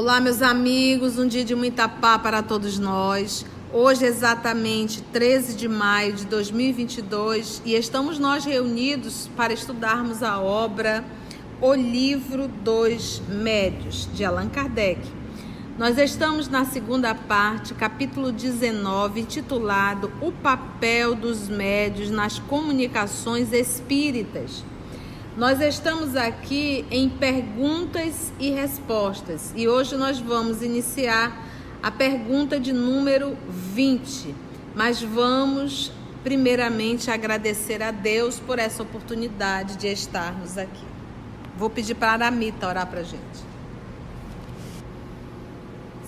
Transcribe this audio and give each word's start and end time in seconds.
Olá, 0.00 0.20
meus 0.20 0.42
amigos, 0.42 1.18
um 1.18 1.26
dia 1.26 1.44
de 1.44 1.56
muita 1.56 1.88
paz 1.88 2.22
para 2.22 2.40
todos 2.40 2.78
nós. 2.78 3.44
Hoje 3.72 4.04
exatamente 4.04 5.02
13 5.02 5.56
de 5.56 5.66
maio 5.66 6.12
de 6.12 6.24
2022 6.26 7.60
e 7.64 7.74
estamos 7.74 8.16
nós 8.16 8.44
reunidos 8.44 9.28
para 9.36 9.52
estudarmos 9.52 10.22
a 10.22 10.38
obra 10.38 11.04
O 11.60 11.74
Livro 11.74 12.46
dos 12.46 13.20
Médios, 13.28 14.08
de 14.14 14.24
Allan 14.24 14.48
Kardec. 14.48 15.00
Nós 15.76 15.98
estamos 15.98 16.46
na 16.46 16.64
segunda 16.64 17.12
parte, 17.12 17.74
capítulo 17.74 18.30
19, 18.30 19.22
intitulado 19.22 20.12
O 20.20 20.30
Papel 20.30 21.16
dos 21.16 21.48
Médios 21.48 22.08
nas 22.08 22.38
Comunicações 22.38 23.52
Espíritas. 23.52 24.62
Nós 25.38 25.60
estamos 25.60 26.16
aqui 26.16 26.84
em 26.90 27.08
perguntas 27.08 28.32
e 28.40 28.50
respostas 28.50 29.52
e 29.54 29.68
hoje 29.68 29.96
nós 29.96 30.18
vamos 30.18 30.62
iniciar 30.62 31.46
a 31.80 31.92
pergunta 31.92 32.58
de 32.58 32.72
número 32.72 33.38
20. 33.48 34.34
Mas 34.74 35.00
vamos 35.00 35.92
primeiramente 36.24 37.08
agradecer 37.08 37.84
a 37.84 37.92
Deus 37.92 38.40
por 38.40 38.58
essa 38.58 38.82
oportunidade 38.82 39.76
de 39.76 39.86
estarmos 39.86 40.58
aqui. 40.58 40.84
Vou 41.56 41.70
pedir 41.70 41.94
para 41.94 42.10
a 42.10 42.14
Aramita 42.14 42.66
orar 42.66 42.88
para 42.88 42.98
a 42.98 43.04
gente. 43.04 43.44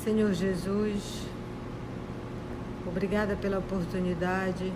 Senhor 0.03 0.33
Jesus, 0.33 1.23
obrigada 2.85 3.37
pela 3.37 3.61
oportunidade 3.61 4.73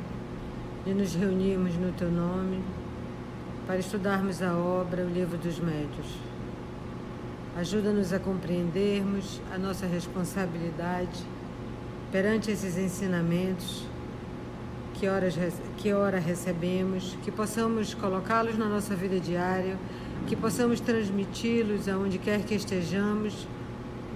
de 0.87 0.95
nos 0.95 1.13
reunirmos 1.13 1.75
no 1.75 1.91
Teu 1.91 2.09
nome 2.09 2.63
para 3.67 3.79
estudarmos 3.79 4.43
a 4.43 4.55
obra 4.57 5.03
O 5.03 5.09
Livro 5.09 5.39
dos 5.39 5.59
Médios. 5.59 6.07
Ajuda-nos 7.57 8.13
a 8.13 8.19
compreendermos 8.19 9.41
a 9.55 9.57
nossa 9.57 9.87
responsabilidade 9.87 11.25
perante 12.13 12.51
esses 12.51 12.77
ensinamentos 12.77 13.87
que, 14.95 15.09
horas, 15.09 15.35
que 15.79 15.93
ora 15.93 16.19
recebemos, 16.19 17.17
que 17.25 17.31
possamos 17.31 17.95
colocá-los 17.95 18.59
na 18.59 18.67
nossa 18.67 18.95
vida 18.95 19.19
diária, 19.19 19.79
que 20.27 20.37
possamos 20.37 20.81
transmiti-los 20.81 21.89
aonde 21.89 22.19
quer 22.19 22.43
que 22.43 22.55
estejamos, 22.55 23.49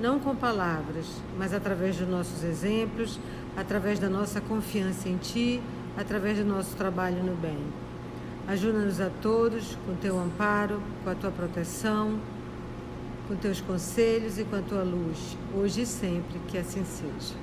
não 0.01 0.19
com 0.19 0.37
palavras, 0.37 1.07
mas 1.39 1.55
através 1.55 1.97
dos 1.97 2.09
nossos 2.09 2.45
exemplos, 2.45 3.19
através 3.57 3.99
da 3.99 4.09
nossa 4.09 4.41
confiança 4.41 5.09
em 5.09 5.17
Ti, 5.17 5.61
através 5.97 6.39
do 6.39 6.45
nosso 6.45 6.77
trabalho 6.77 7.23
no 7.25 7.35
bem. 7.35 7.88
Ajuda-nos 8.49 8.99
a 8.99 9.11
todos 9.21 9.77
com 9.85 9.95
teu 9.97 10.19
amparo, 10.19 10.83
com 11.05 11.11
a 11.11 11.15
tua 11.15 11.31
proteção, 11.31 12.19
com 13.29 13.37
teus 13.37 13.61
conselhos 13.61 14.39
e 14.39 14.45
com 14.45 14.57
a 14.57 14.63
tua 14.63 14.83
luz, 14.83 15.37
hoje 15.55 15.83
e 15.83 15.87
sempre, 15.87 16.41
que 16.49 16.57
assim 16.57 16.83
seja. 16.83 17.35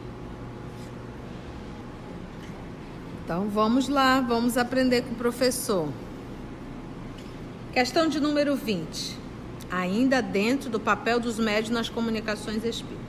Então 3.24 3.48
vamos 3.50 3.88
lá, 3.88 4.20
vamos 4.20 4.58
aprender 4.58 5.04
com 5.04 5.12
o 5.12 5.16
professor. 5.16 5.90
Questão 7.72 8.08
de 8.08 8.20
número 8.20 8.56
20. 8.56 9.16
Ainda 9.70 10.24
dentro 10.24 10.72
do 10.72 10.80
papel 10.80 11.20
dos 11.20 11.38
médios 11.38 11.70
nas 11.70 11.88
comunicações 11.88 12.66
espíritas. 12.66 13.06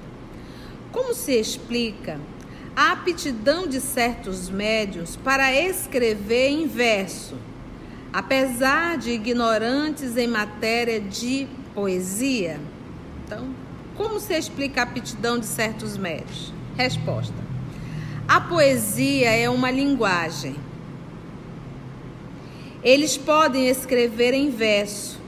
Como 0.92 1.14
se 1.14 1.32
explica 1.32 2.20
a 2.74 2.92
aptidão 2.92 3.66
de 3.66 3.80
certos 3.80 4.50
médios 4.50 5.16
para 5.16 5.50
escrever 5.54 6.50
em 6.50 6.66
verso? 6.66 7.36
Apesar 8.16 8.96
de 8.96 9.10
ignorantes 9.10 10.16
em 10.16 10.26
matéria 10.26 10.98
de 10.98 11.46
poesia? 11.74 12.58
Então, 13.22 13.50
como 13.94 14.18
se 14.18 14.32
explica 14.32 14.80
a 14.80 14.84
aptidão 14.84 15.38
de 15.38 15.44
certos 15.44 15.98
médios? 15.98 16.50
Resposta: 16.78 17.34
A 18.26 18.40
poesia 18.40 19.32
é 19.32 19.50
uma 19.50 19.70
linguagem. 19.70 20.56
Eles 22.82 23.18
podem 23.18 23.68
escrever 23.68 24.32
em 24.32 24.48
verso, 24.48 25.20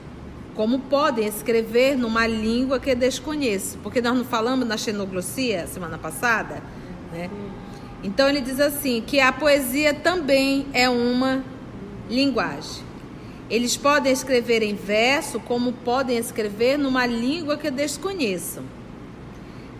como 0.55 0.79
podem 0.79 1.27
escrever 1.27 1.95
numa 1.95 2.25
língua 2.25 2.79
que 2.79 2.95
desconheço, 2.95 3.77
porque 3.83 4.01
nós 4.01 4.17
não 4.17 4.25
falamos 4.25 4.67
na 4.67 4.77
xenoglossia 4.77 5.67
semana 5.67 5.99
passada, 5.99 6.63
né? 7.11 7.29
Então 8.03 8.27
ele 8.27 8.41
diz 8.41 8.59
assim 8.59 9.03
que 9.05 9.19
a 9.19 9.31
poesia 9.31 9.93
também 9.93 10.65
é 10.73 10.89
uma 10.89 11.43
linguagem. 12.09 12.83
Eles 13.49 13.75
podem 13.75 14.11
escrever 14.11 14.61
em 14.61 14.75
verso, 14.75 15.39
como 15.39 15.73
podem 15.73 16.17
escrever 16.17 16.77
numa 16.77 17.05
língua 17.05 17.57
que 17.57 17.71
desconheçam. 17.71 18.63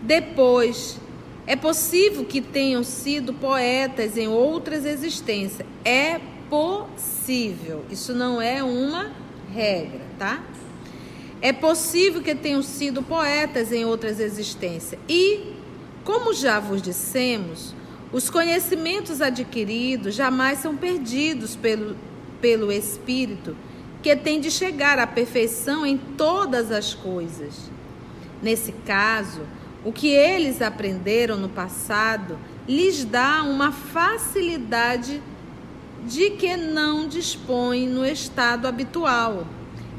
Depois, 0.01 0.97
é 1.45 1.55
possível 1.55 2.25
que 2.25 2.41
tenham 2.41 2.83
sido 2.83 3.33
poetas 3.33 4.17
em 4.17 4.27
outras 4.27 4.85
existências. 4.85 5.67
É 5.85 6.19
possível. 6.49 7.85
Isso 7.91 8.13
não 8.13 8.41
é 8.41 8.63
uma 8.63 9.11
regra, 9.53 10.01
tá? 10.17 10.43
É 11.41 11.53
possível 11.53 12.21
que 12.21 12.35
tenham 12.35 12.61
sido 12.61 13.01
poetas 13.01 13.71
em 13.71 13.85
outras 13.85 14.19
existências. 14.19 14.99
E, 15.07 15.53
como 16.03 16.33
já 16.33 16.59
vos 16.59 16.81
dissemos, 16.81 17.73
os 18.11 18.29
conhecimentos 18.29 19.21
adquiridos 19.21 20.15
jamais 20.15 20.59
são 20.59 20.75
perdidos 20.75 21.55
pelo, 21.55 21.95
pelo 22.41 22.71
Espírito, 22.71 23.55
que 24.01 24.15
tem 24.15 24.39
de 24.39 24.49
chegar 24.49 24.97
à 24.97 25.05
perfeição 25.05 25.85
em 25.85 25.97
todas 25.97 26.71
as 26.71 26.93
coisas. 26.93 27.69
Nesse 28.41 28.71
caso, 28.71 29.41
o 29.83 29.91
que 29.91 30.07
eles 30.07 30.61
aprenderam 30.61 31.37
no 31.37 31.49
passado 31.49 32.37
lhes 32.67 33.03
dá 33.03 33.43
uma 33.43 33.71
facilidade 33.71 35.21
de 36.05 36.31
que 36.31 36.55
não 36.55 37.07
dispõem 37.07 37.87
no 37.87 38.05
estado 38.05 38.67
habitual, 38.67 39.45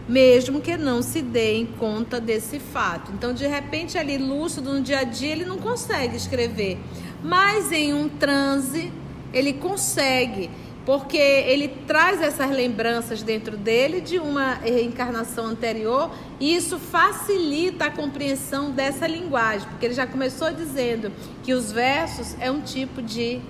mesmo 0.09 0.61
que 0.61 0.77
não 0.77 1.03
se 1.03 1.21
deem 1.21 1.67
conta 1.67 2.21
desse 2.21 2.59
fato. 2.59 3.13
Então, 3.13 3.35
de 3.35 3.47
repente, 3.47 3.99
ali 3.99 4.17
lúcido 4.17 4.73
no 4.73 4.81
dia 4.81 5.01
a 5.01 5.05
dia, 5.05 5.33
ele 5.33 5.45
não 5.45 5.59
consegue 5.59 6.17
escrever, 6.17 6.79
mas 7.23 7.71
em 7.71 7.93
um 7.93 8.09
transe 8.09 8.93
ele 9.33 9.53
consegue 9.53 10.51
porque 10.91 11.17
ele 11.17 11.69
traz 11.87 12.21
essas 12.21 12.51
lembranças 12.51 13.23
dentro 13.23 13.57
dele 13.57 14.01
de 14.01 14.19
uma 14.19 14.55
reencarnação 14.55 15.47
anterior 15.47 16.11
e 16.41 16.53
isso 16.53 16.81
facilita 16.81 17.85
a 17.85 17.91
compreensão 17.93 18.73
dessa 18.73 19.07
linguagem, 19.07 19.69
porque 19.69 19.87
ele 19.87 19.95
já 19.95 20.05
começou 20.05 20.53
dizendo 20.53 21.13
que 21.45 21.55
os 21.55 21.71
versos 21.71 22.35
é 22.41 22.51
um 22.51 22.61
tipo 22.61 23.01
de 23.01 23.41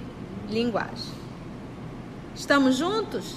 linguagem. 0.51 1.15
Estamos 2.35 2.77
juntos? 2.77 3.37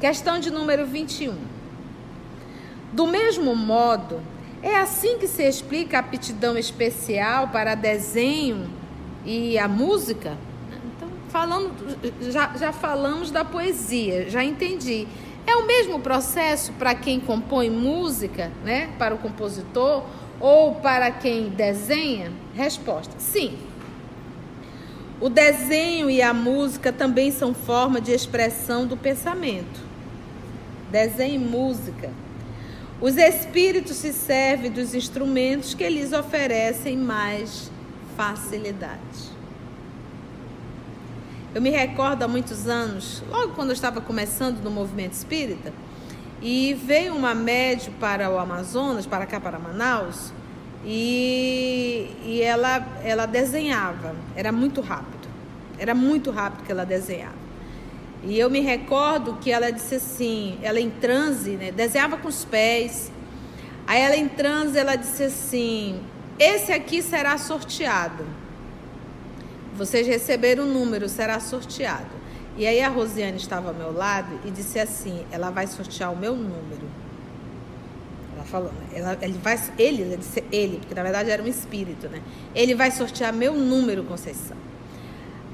Questão 0.00 0.38
de 0.38 0.50
número 0.50 0.86
21. 0.86 1.36
Do 2.90 3.06
mesmo 3.06 3.54
modo, 3.54 4.18
é 4.62 4.76
assim 4.76 5.18
que 5.18 5.28
se 5.28 5.42
explica 5.42 5.98
a 5.98 6.00
aptidão 6.00 6.56
especial 6.56 7.48
para 7.48 7.74
desenho 7.74 8.70
e 9.26 9.58
a 9.58 9.68
música? 9.68 10.38
Falando, 11.32 11.72
já, 12.30 12.52
já 12.56 12.72
falamos 12.72 13.30
da 13.30 13.42
poesia, 13.42 14.28
já 14.28 14.44
entendi. 14.44 15.08
É 15.46 15.56
o 15.56 15.66
mesmo 15.66 15.98
processo 15.98 16.72
para 16.74 16.94
quem 16.94 17.18
compõe 17.18 17.70
música, 17.70 18.52
né? 18.62 18.90
Para 18.98 19.14
o 19.14 19.18
compositor 19.18 20.04
ou 20.38 20.76
para 20.76 21.10
quem 21.10 21.48
desenha? 21.48 22.30
Resposta: 22.54 23.14
sim. 23.18 23.56
O 25.20 25.28
desenho 25.28 26.10
e 26.10 26.20
a 26.20 26.34
música 26.34 26.92
também 26.92 27.32
são 27.32 27.54
forma 27.54 28.00
de 28.00 28.12
expressão 28.12 28.86
do 28.86 28.96
pensamento. 28.96 29.80
Desenho 30.90 31.36
e 31.36 31.38
música. 31.38 32.10
Os 33.00 33.16
espíritos 33.16 33.96
se 33.96 34.12
servem 34.12 34.70
dos 34.70 34.94
instrumentos 34.94 35.74
que 35.74 35.88
lhes 35.88 36.12
oferecem 36.12 36.96
mais 36.96 37.70
facilidade. 38.16 39.31
Eu 41.54 41.60
me 41.60 41.68
recordo 41.68 42.22
há 42.22 42.28
muitos 42.28 42.66
anos, 42.66 43.22
logo 43.30 43.52
quando 43.52 43.68
eu 43.68 43.74
estava 43.74 44.00
começando 44.00 44.62
no 44.62 44.70
movimento 44.70 45.12
espírita, 45.12 45.70
e 46.40 46.72
veio 46.72 47.14
uma 47.14 47.34
médium 47.34 47.92
para 48.00 48.30
o 48.30 48.38
Amazonas, 48.38 49.04
para 49.04 49.26
cá, 49.26 49.38
para 49.38 49.58
Manaus, 49.58 50.32
e, 50.82 52.10
e 52.24 52.40
ela, 52.40 52.82
ela 53.04 53.26
desenhava, 53.26 54.16
era 54.34 54.50
muito 54.50 54.80
rápido, 54.80 55.28
era 55.78 55.94
muito 55.94 56.30
rápido 56.30 56.64
que 56.64 56.72
ela 56.72 56.86
desenhava. 56.86 57.42
E 58.24 58.38
eu 58.38 58.48
me 58.48 58.60
recordo 58.60 59.34
que 59.34 59.50
ela 59.50 59.70
disse 59.70 59.96
assim, 59.96 60.58
ela 60.62 60.80
em 60.80 60.88
transe, 60.88 61.50
né, 61.50 61.70
desenhava 61.70 62.16
com 62.16 62.28
os 62.28 62.46
pés, 62.46 63.12
aí 63.86 64.00
ela 64.00 64.16
em 64.16 64.26
transe, 64.26 64.78
ela 64.78 64.96
disse 64.96 65.24
assim, 65.24 66.00
esse 66.38 66.72
aqui 66.72 67.02
será 67.02 67.36
sorteado. 67.36 68.24
Vocês 69.76 70.06
receberam 70.06 70.64
o 70.64 70.66
número, 70.66 71.08
será 71.08 71.40
sorteado. 71.40 72.22
E 72.56 72.66
aí 72.66 72.80
a 72.80 72.88
Rosiane 72.88 73.38
estava 73.38 73.68
ao 73.68 73.74
meu 73.74 73.92
lado 73.92 74.38
e 74.44 74.50
disse 74.50 74.78
assim: 74.78 75.24
ela 75.30 75.50
vai 75.50 75.66
sortear 75.66 76.12
o 76.12 76.16
meu 76.16 76.34
número. 76.34 76.86
Ela 78.34 78.44
falou, 78.44 78.72
né? 78.72 78.86
ela, 78.94 79.18
ele 79.22 79.38
vai, 79.42 79.58
ele, 79.78 80.02
ele 80.02 80.16
disse 80.18 80.44
ele, 80.52 80.78
porque 80.78 80.94
na 80.94 81.02
verdade 81.02 81.30
era 81.30 81.42
um 81.42 81.46
espírito, 81.46 82.08
né? 82.08 82.20
Ele 82.54 82.74
vai 82.74 82.90
sortear 82.90 83.32
meu 83.32 83.54
número, 83.54 84.04
Conceição. 84.04 84.56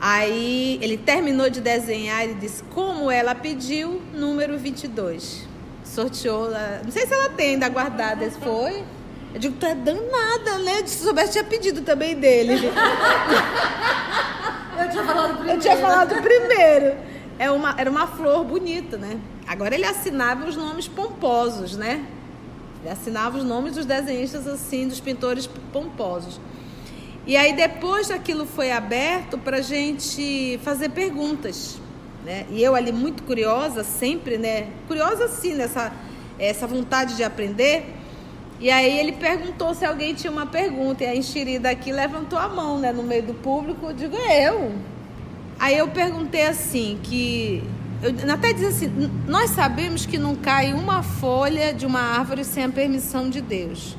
Aí 0.01 0.79
ele 0.81 0.97
terminou 0.97 1.51
de 1.51 1.61
desenhar 1.61 2.29
e 2.29 2.35
disse, 2.35 2.63
como 2.65 3.11
ela 3.11 3.35
pediu, 3.35 4.01
número 4.15 4.57
22. 4.57 5.47
Sorteou, 5.85 6.51
não 6.85 6.91
sei 6.91 7.07
se 7.07 7.13
ela 7.13 7.31
tem 7.31 7.51
ainda 7.51 7.69
guardada, 7.69 8.25
esse 8.25 8.39
foi. 8.39 8.85
Eu 9.39 9.43
digo, 9.43 9.57
tu 9.57 9.67
é 9.67 9.75
danada, 9.77 10.59
né? 10.65 10.85
Se 10.85 11.05
soubesse, 11.05 11.31
tinha 11.33 11.45
pedido 11.45 11.83
também 11.83 12.17
dele. 12.17 12.55
Eu 14.77 14.91
tinha 14.91 15.05
falado 15.05 15.35
primeiro. 15.37 15.57
Eu 15.57 15.61
tinha 15.61 15.77
falado 15.77 16.23
primeiro. 16.23 16.97
É 17.39 17.49
uma, 17.49 17.75
era 17.79 17.89
uma 17.89 18.09
flor 18.09 18.45
bonita, 18.45 18.97
né? 18.97 19.21
Agora 19.47 19.77
ele 19.77 19.85
assinava 19.85 20.45
os 20.45 20.57
nomes 20.57 20.89
pomposos, 20.89 21.77
né? 21.77 22.05
Ele 22.81 22.91
assinava 22.91 23.39
os 23.39 23.45
nomes 23.45 23.75
dos 23.75 23.87
desenhistas 23.87 24.47
assim, 24.49 24.89
dos 24.89 24.99
pintores 24.99 25.49
pomposos. 25.73 26.41
E 27.25 27.37
aí 27.37 27.53
depois 27.55 28.11
aquilo 28.11 28.45
foi 28.45 28.73
aberto 28.73 29.39
para 29.39 29.61
gente 29.61 30.59
fazer 30.65 30.89
perguntas, 30.89 31.79
né? 32.25 32.45
E 32.51 32.61
eu 32.61 32.75
ali 32.75 32.91
muito 32.91 33.23
curiosa, 33.23 33.85
sempre, 33.85 34.37
né? 34.37 34.69
Curiosa 34.89 35.29
sim 35.29 35.55
nessa 35.55 35.93
essa 36.39 36.67
vontade 36.67 37.17
de 37.17 37.23
aprender. 37.23 37.98
E 38.61 38.71
aí 38.71 38.99
ele 38.99 39.13
perguntou 39.13 39.73
se 39.73 39.85
alguém 39.85 40.15
tinha 40.15 40.33
uma 40.33 40.47
pergunta. 40.47 41.05
E 41.05 41.07
a 41.07 41.15
enxerida 41.15 41.71
aqui 41.71 41.93
levantou 41.93 42.39
a 42.39 42.49
mão, 42.49 42.79
né, 42.79 42.93
no 42.93 43.03
meio 43.03 43.23
do 43.23 43.35
público. 43.35 43.87
Eu 43.87 43.93
digo, 43.93 44.17
eu. 44.17 44.73
Aí 45.59 45.77
eu 45.77 45.89
perguntei 45.89 46.47
assim, 46.47 46.99
que. 47.03 47.63
Eu 48.03 48.33
até 48.33 48.53
diz 48.53 48.65
assim: 48.65 49.11
nós 49.27 49.51
sabemos 49.51 50.07
que 50.07 50.19
não 50.19 50.35
cai 50.35 50.73
uma 50.73 51.03
folha 51.03 51.73
de 51.73 51.87
uma 51.87 52.01
árvore 52.01 52.45
sem 52.45 52.65
a 52.65 52.69
permissão 52.69 53.29
de 53.31 53.41
Deus. 53.41 53.97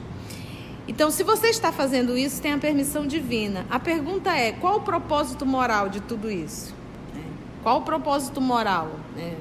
Então, 0.88 1.12
se 1.12 1.24
você 1.24 1.48
está 1.48 1.72
fazendo 1.72 2.18
isso, 2.18 2.42
tem 2.42 2.52
a 2.52 2.58
permissão 2.58 3.06
divina. 3.06 3.66
A 3.70 3.80
pergunta 3.80 4.32
é: 4.32 4.52
qual 4.52 4.78
o 4.78 4.82
propósito 4.82 5.46
moral 5.46 5.88
de 5.88 6.00
tudo 6.02 6.32
isso? 6.32 6.74
É. 7.16 7.22
Qual 7.62 7.80
o 7.80 7.82
propósito 7.82 8.42
moral? 8.42 8.92
É. 9.18 9.36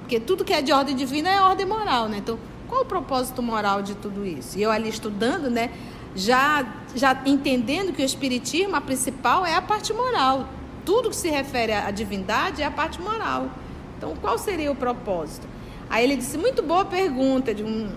Porque 0.00 0.18
tudo 0.18 0.44
que 0.44 0.52
é 0.52 0.60
de 0.62 0.72
ordem 0.72 0.96
divina 0.96 1.28
é 1.28 1.40
ordem 1.40 1.66
moral, 1.66 2.08
né? 2.08 2.18
Então, 2.18 2.38
qual 2.68 2.82
o 2.82 2.84
propósito 2.84 3.42
moral 3.42 3.82
de 3.82 3.94
tudo 3.94 4.24
isso? 4.26 4.58
E 4.58 4.62
eu 4.62 4.70
ali 4.70 4.88
estudando, 4.88 5.50
né, 5.50 5.70
já, 6.14 6.66
já 6.94 7.20
entendendo 7.24 7.92
que 7.92 8.02
o 8.02 8.04
espiritismo, 8.04 8.76
a 8.76 8.80
principal, 8.80 9.44
é 9.44 9.54
a 9.54 9.62
parte 9.62 9.92
moral. 9.92 10.48
Tudo 10.84 11.10
que 11.10 11.16
se 11.16 11.28
refere 11.28 11.72
à 11.72 11.90
divindade 11.90 12.62
é 12.62 12.64
a 12.64 12.70
parte 12.70 13.00
moral. 13.00 13.50
Então, 13.96 14.14
qual 14.16 14.38
seria 14.38 14.70
o 14.70 14.76
propósito? 14.76 15.46
Aí 15.90 16.04
ele 16.04 16.16
disse, 16.16 16.36
muito 16.36 16.62
boa 16.62 16.84
pergunta, 16.84 17.54
de 17.54 17.64
um... 17.64 17.90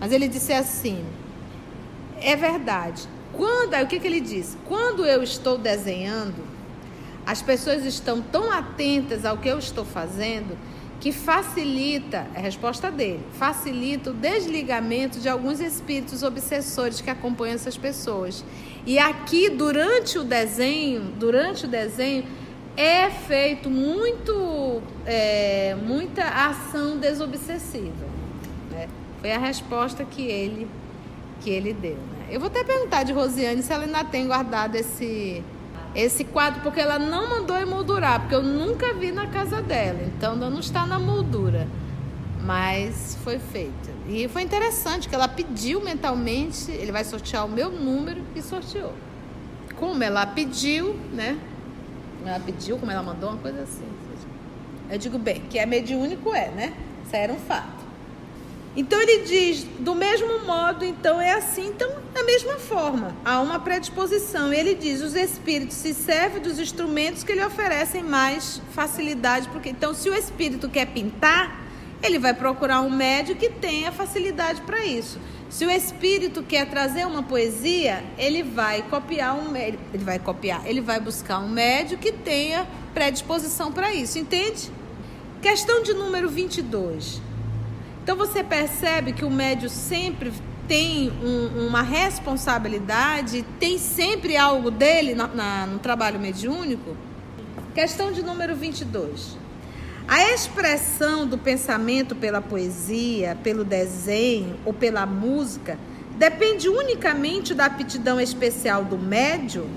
mas 0.00 0.12
ele 0.12 0.26
disse 0.26 0.52
assim, 0.52 1.04
é 2.20 2.34
verdade. 2.34 3.08
Quando, 3.32 3.74
aí 3.74 3.84
o 3.84 3.86
que, 3.86 4.00
que 4.00 4.06
ele 4.06 4.20
disse? 4.20 4.56
Quando 4.66 5.04
eu 5.04 5.22
estou 5.22 5.58
desenhando, 5.58 6.42
as 7.26 7.42
pessoas 7.42 7.84
estão 7.84 8.22
tão 8.22 8.50
atentas 8.50 9.24
ao 9.24 9.36
que 9.36 9.48
eu 9.48 9.58
estou 9.58 9.84
fazendo 9.84 10.56
que 11.00 11.12
facilita, 11.12 12.26
é 12.34 12.38
a 12.38 12.42
resposta 12.42 12.90
dele, 12.90 13.20
facilita 13.34 14.10
o 14.10 14.14
desligamento 14.14 15.20
de 15.20 15.28
alguns 15.28 15.60
espíritos 15.60 16.22
obsessores 16.22 17.00
que 17.00 17.08
acompanham 17.08 17.54
essas 17.54 17.76
pessoas. 17.76 18.44
E 18.84 18.98
aqui, 18.98 19.48
durante 19.48 20.18
o 20.18 20.24
desenho, 20.24 21.12
durante 21.18 21.66
o 21.66 21.68
desenho, 21.68 22.24
é 22.76 23.10
feito 23.10 23.70
muito, 23.70 24.82
é, 25.04 25.76
muita 25.84 26.24
ação 26.24 26.96
desobsessiva. 26.96 28.06
Né? 28.70 28.88
Foi 29.20 29.32
a 29.32 29.38
resposta 29.38 30.04
que 30.04 30.22
ele, 30.22 30.68
que 31.40 31.50
ele 31.50 31.72
deu. 31.72 31.96
Né? 31.96 32.26
Eu 32.30 32.40
vou 32.40 32.48
até 32.48 32.64
perguntar 32.64 33.04
de 33.04 33.12
Rosiane 33.12 33.62
se 33.62 33.72
ela 33.72 33.84
ainda 33.84 34.04
tem 34.04 34.26
guardado 34.26 34.74
esse 34.74 35.42
esse 35.94 36.24
quadro 36.24 36.60
porque 36.62 36.80
ela 36.80 36.98
não 36.98 37.28
mandou 37.28 37.56
emoldurar, 37.56 38.20
porque 38.20 38.34
eu 38.34 38.42
nunca 38.42 38.94
vi 38.94 39.10
na 39.10 39.26
casa 39.26 39.62
dela, 39.62 40.00
então 40.04 40.36
não 40.36 40.58
está 40.60 40.86
na 40.86 40.98
moldura. 40.98 41.66
Mas 42.44 43.18
foi 43.24 43.38
feito. 43.38 43.90
E 44.08 44.26
foi 44.28 44.42
interessante 44.42 45.08
que 45.08 45.14
ela 45.14 45.28
pediu 45.28 45.82
mentalmente, 45.82 46.70
ele 46.70 46.90
vai 46.90 47.04
sortear 47.04 47.44
o 47.44 47.48
meu 47.48 47.70
número 47.70 48.22
e 48.34 48.40
sorteou. 48.40 48.94
Como 49.76 50.02
ela 50.02 50.26
pediu, 50.26 50.94
né? 51.12 51.38
Ela 52.24 52.40
pediu, 52.40 52.78
como 52.78 52.90
ela 52.90 53.02
mandou, 53.02 53.30
uma 53.30 53.38
coisa 53.38 53.62
assim. 53.62 53.84
Eu 54.90 54.98
digo, 54.98 55.18
bem, 55.18 55.42
que 55.50 55.58
é 55.58 55.66
mediúnico 55.66 56.34
é, 56.34 56.48
né? 56.48 56.74
Isso 57.04 57.14
era 57.14 57.32
um 57.32 57.38
fato. 57.38 57.77
Então 58.78 59.02
ele 59.02 59.24
diz, 59.24 59.66
do 59.80 59.92
mesmo 59.92 60.46
modo, 60.46 60.84
então 60.84 61.20
é 61.20 61.32
assim, 61.32 61.66
então 61.66 61.90
da 62.14 62.22
mesma 62.22 62.60
forma, 62.60 63.12
há 63.24 63.40
uma 63.40 63.58
predisposição. 63.58 64.52
Ele 64.52 64.72
diz, 64.72 65.02
os 65.02 65.16
espíritos 65.16 65.76
se 65.76 65.92
servem 65.92 66.40
dos 66.40 66.60
instrumentos 66.60 67.24
que 67.24 67.32
lhe 67.32 67.44
oferecem 67.44 68.04
mais 68.04 68.62
facilidade, 68.70 69.48
porque 69.48 69.70
então 69.70 69.92
se 69.92 70.08
o 70.08 70.14
espírito 70.14 70.68
quer 70.68 70.86
pintar, 70.86 71.60
ele 72.00 72.20
vai 72.20 72.32
procurar 72.32 72.80
um 72.82 72.88
médio 72.88 73.34
que 73.34 73.50
tenha 73.50 73.90
facilidade 73.90 74.60
para 74.60 74.84
isso. 74.84 75.18
Se 75.50 75.66
o 75.66 75.70
espírito 75.72 76.44
quer 76.44 76.70
trazer 76.70 77.04
uma 77.04 77.24
poesia, 77.24 78.04
ele 78.16 78.44
vai 78.44 78.82
copiar 78.82 79.34
um 79.34 79.56
ele 79.56 80.04
vai 80.04 80.20
copiar, 80.20 80.64
ele 80.64 80.80
vai 80.80 81.00
buscar 81.00 81.40
um 81.40 81.48
médio 81.48 81.98
que 81.98 82.12
tenha 82.12 82.64
predisposição 82.94 83.72
para 83.72 83.92
isso, 83.92 84.20
entende? 84.20 84.70
Questão 85.42 85.82
de 85.82 85.92
número 85.94 86.28
22. 86.28 87.26
Então 88.08 88.16
você 88.16 88.42
percebe 88.42 89.12
que 89.12 89.22
o 89.22 89.30
médio 89.30 89.68
sempre 89.68 90.32
tem 90.66 91.12
um, 91.22 91.66
uma 91.66 91.82
responsabilidade, 91.82 93.44
tem 93.60 93.76
sempre 93.76 94.34
algo 94.34 94.70
dele 94.70 95.14
na, 95.14 95.26
na, 95.26 95.66
no 95.66 95.78
trabalho 95.78 96.18
mediúnico? 96.18 96.96
Questão 97.74 98.10
de 98.10 98.22
número 98.22 98.56
22. 98.56 99.36
A 100.08 100.22
expressão 100.32 101.26
do 101.26 101.36
pensamento 101.36 102.16
pela 102.16 102.40
poesia, 102.40 103.36
pelo 103.44 103.62
desenho 103.62 104.56
ou 104.64 104.72
pela 104.72 105.04
música 105.04 105.78
depende 106.16 106.66
unicamente 106.66 107.52
da 107.52 107.66
aptidão 107.66 108.18
especial 108.18 108.86
do 108.86 108.96
médio 108.96 109.68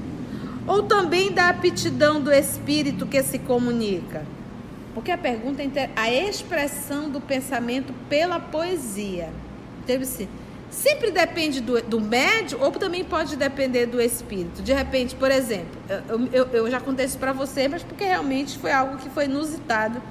ou 0.66 0.84
também 0.84 1.34
da 1.34 1.50
aptidão 1.50 2.22
do 2.22 2.32
espírito 2.32 3.06
que 3.06 3.22
se 3.24 3.40
comunica? 3.40 4.26
Porque 4.94 5.12
a 5.12 5.18
pergunta 5.18 5.62
é 5.62 5.90
a 5.96 6.12
expressão 6.12 7.10
do 7.10 7.22
pensamento 7.22 7.94
pela 8.10 8.40
poesia. 8.40 9.30
Deve 9.86 10.06
ser. 10.06 10.28
Sempre 10.70 11.12
depende 11.12 11.60
do, 11.60 11.82
do 11.82 12.00
médio 12.00 12.58
ou 12.62 12.72
também 12.72 13.04
pode 13.04 13.36
depender 13.36 13.86
do 13.86 14.02
espírito. 14.02 14.62
De 14.62 14.74
repente, 14.74 15.16
por 15.16 15.30
exemplo, 15.30 15.78
eu, 16.08 16.28
eu, 16.32 16.48
eu 16.48 16.72
já 16.72 16.80
contei 16.80 17.06
isso 17.06 17.18
para 17.18 17.34
você, 17.34 17.68
mas 17.68 17.84
porque 17.84 18.06
realmente 18.06 18.58
foi 18.58 18.72
algo 18.72 18.98
que 18.98 19.10
foi 19.10 19.26
inusitado 19.26 20.02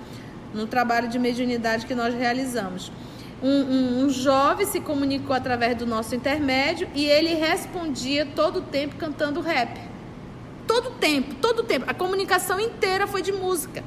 no 0.52 0.66
trabalho 0.66 1.08
de 1.08 1.18
mediunidade 1.18 1.86
que 1.86 1.94
nós 1.94 2.14
realizamos. 2.14 2.92
Um, 3.42 3.48
um, 3.48 4.04
um, 4.04 4.10
jovem 4.10 4.66
se 4.66 4.80
comunicou 4.80 5.34
através 5.34 5.74
do 5.76 5.86
nosso 5.86 6.14
intermédio 6.14 6.86
e 6.94 7.06
ele 7.06 7.34
respondia 7.34 8.26
todo 8.26 8.58
o 8.58 8.62
tempo 8.62 8.96
cantando 8.96 9.40
rap. 9.40 9.80
Todo 10.66 10.90
tempo, 10.90 11.34
todo 11.36 11.62
tempo. 11.62 11.86
A 11.88 11.94
comunicação 11.94 12.60
inteira 12.60 13.06
foi 13.06 13.22
de 13.22 13.32
música. 13.32 13.82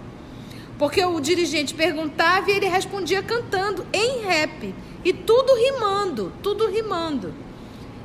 Porque 0.83 1.01
o 1.01 1.17
dirigente 1.21 1.73
perguntava 1.73 2.51
e 2.51 2.55
ele 2.55 2.65
respondia 2.65 3.23
cantando 3.23 3.87
em 3.93 4.19
rap. 4.25 4.75
E 5.05 5.13
tudo 5.13 5.55
rimando, 5.55 6.33
tudo 6.43 6.67
rimando. 6.67 7.33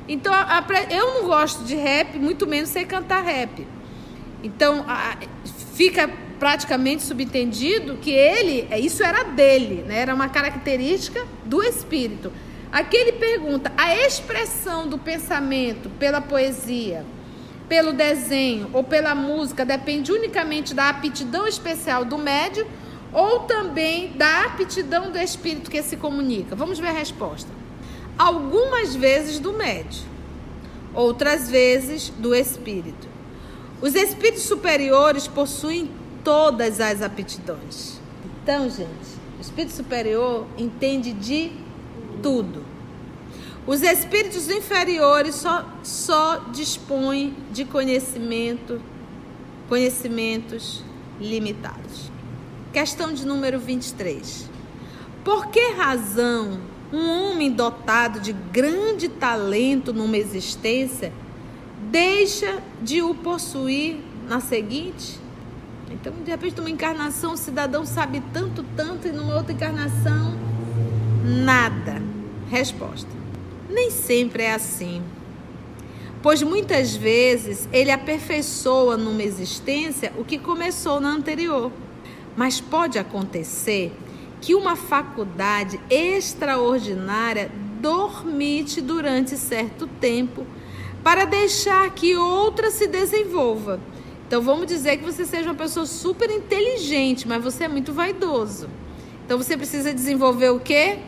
Então, 0.07 0.33
a, 0.33 0.59
a, 0.59 0.65
eu 0.89 1.15
não 1.15 1.27
gosto 1.27 1.65
de 1.65 1.75
rap, 1.75 2.17
muito 2.17 2.47
menos 2.47 2.69
sei 2.69 2.85
cantar 2.85 3.21
rap. 3.21 3.67
Então, 4.41 4.85
a, 4.87 5.17
fica 5.73 6.09
praticamente 6.39 7.03
subentendido 7.03 7.97
que 7.97 8.11
ele, 8.11 8.65
é, 8.71 8.79
isso 8.79 9.03
era 9.03 9.23
dele, 9.23 9.83
né? 9.85 9.99
era 9.99 10.15
uma 10.15 10.29
característica 10.29 11.27
do 11.43 11.61
espírito. 11.61 12.31
Aqui 12.71 12.95
ele 12.95 13.11
pergunta: 13.11 13.73
a 13.75 13.93
expressão 13.93 14.87
do 14.87 14.97
pensamento 14.97 15.89
pela 15.99 16.21
poesia 16.21 17.05
pelo 17.69 17.93
desenho 17.93 18.69
ou 18.73 18.83
pela 18.83 19.13
música 19.13 19.63
depende 19.63 20.11
unicamente 20.11 20.73
da 20.73 20.89
aptidão 20.89 21.47
especial 21.47 22.03
do 22.03 22.17
médio 22.17 22.67
ou 23.13 23.41
também 23.41 24.11
da 24.13 24.45
aptidão 24.45 25.11
do 25.11 25.17
espírito 25.17 25.69
que 25.69 25.81
se 25.83 25.95
comunica? 25.95 26.55
Vamos 26.55 26.79
ver 26.79 26.87
a 26.87 26.91
resposta. 26.91 27.49
Algumas 28.17 28.95
vezes 28.95 29.39
do 29.39 29.53
médio, 29.53 30.03
outras 30.93 31.49
vezes 31.49 32.09
do 32.09 32.35
espírito. 32.35 33.07
Os 33.81 33.95
espíritos 33.95 34.43
superiores 34.43 35.27
possuem 35.27 35.89
todas 36.23 36.81
as 36.81 37.01
aptidões. 37.01 37.99
Então, 38.43 38.69
gente, 38.69 39.19
o 39.37 39.41
espírito 39.41 39.73
superior 39.73 40.45
entende 40.57 41.13
de 41.13 41.51
tudo. 42.21 42.65
Os 43.69 43.83
espíritos 43.83 44.49
inferiores 44.49 45.35
só, 45.35 45.63
só 45.83 46.37
dispõem 46.51 47.35
de 47.51 47.65
conhecimento, 47.65 48.81
conhecimentos 49.67 50.83
limitados. 51.21 52.09
Questão 52.73 53.13
de 53.13 53.27
número 53.27 53.59
23. 53.59 54.49
Por 55.23 55.49
que 55.49 55.73
razão 55.73 56.59
um 56.91 57.07
homem 57.07 57.51
dotado 57.51 58.19
de 58.19 58.33
grande 58.33 59.07
talento 59.07 59.93
numa 59.93 60.17
existência 60.17 61.13
deixa 61.91 62.63
de 62.81 63.03
o 63.03 63.13
possuir 63.13 63.99
na 64.27 64.39
seguinte? 64.39 65.19
Então, 65.91 66.11
de 66.25 66.31
repente, 66.31 66.57
numa 66.57 66.71
encarnação, 66.71 67.33
o 67.33 67.37
cidadão 67.37 67.85
sabe 67.85 68.23
tanto, 68.33 68.65
tanto, 68.75 69.07
e 69.07 69.11
numa 69.11 69.35
outra 69.35 69.53
encarnação, 69.53 70.33
nada. 71.23 72.01
Resposta: 72.49 73.18
nem 73.69 73.91
sempre 73.91 74.43
é 74.43 74.53
assim. 74.53 75.01
Pois 76.21 76.43
muitas 76.43 76.95
vezes 76.95 77.69
ele 77.71 77.91
aperfeiçoa 77.91 78.97
numa 78.97 79.23
existência 79.23 80.11
o 80.17 80.25
que 80.25 80.37
começou 80.37 80.99
na 80.99 81.09
anterior. 81.09 81.71
Mas 82.35 82.59
pode 82.59 82.97
acontecer 82.99 83.93
que 84.41 84.55
uma 84.55 84.75
faculdade 84.75 85.79
extraordinária 85.89 87.51
dormite 87.79 88.81
durante 88.81 89.37
certo 89.37 89.87
tempo 89.87 90.45
para 91.03 91.25
deixar 91.25 91.89
que 91.91 92.15
outra 92.15 92.69
se 92.69 92.87
desenvolva. 92.87 93.79
Então 94.27 94.41
vamos 94.41 94.67
dizer 94.67 94.97
que 94.97 95.03
você 95.03 95.25
seja 95.25 95.49
uma 95.49 95.55
pessoa 95.55 95.85
super 95.85 96.29
inteligente, 96.29 97.27
mas 97.27 97.43
você 97.43 97.63
é 97.63 97.67
muito 97.67 97.93
vaidoso. 97.93 98.69
Então 99.25 99.37
você 99.37 99.55
precisa 99.55 99.93
desenvolver 99.93 100.49
o 100.49 100.59
quê? 100.59 100.99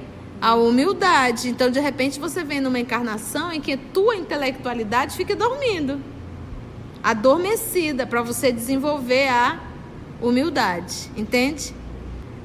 A 0.42 0.56
humildade. 0.56 1.50
Então 1.50 1.70
de 1.70 1.80
repente 1.80 2.20
você 2.20 2.44
vem 2.44 2.60
numa 2.60 2.80
encarnação 2.80 3.54
em 3.54 3.62
que 3.62 3.78
tua 3.78 4.16
intelectualidade 4.16 5.16
fica 5.16 5.36
dormindo, 5.36 6.02
adormecida 7.04 8.08
para 8.08 8.24
você 8.24 8.52
desenvolver 8.52 9.28
a 9.30 9.60
humildade, 10.20 11.12
entende? 11.16 11.74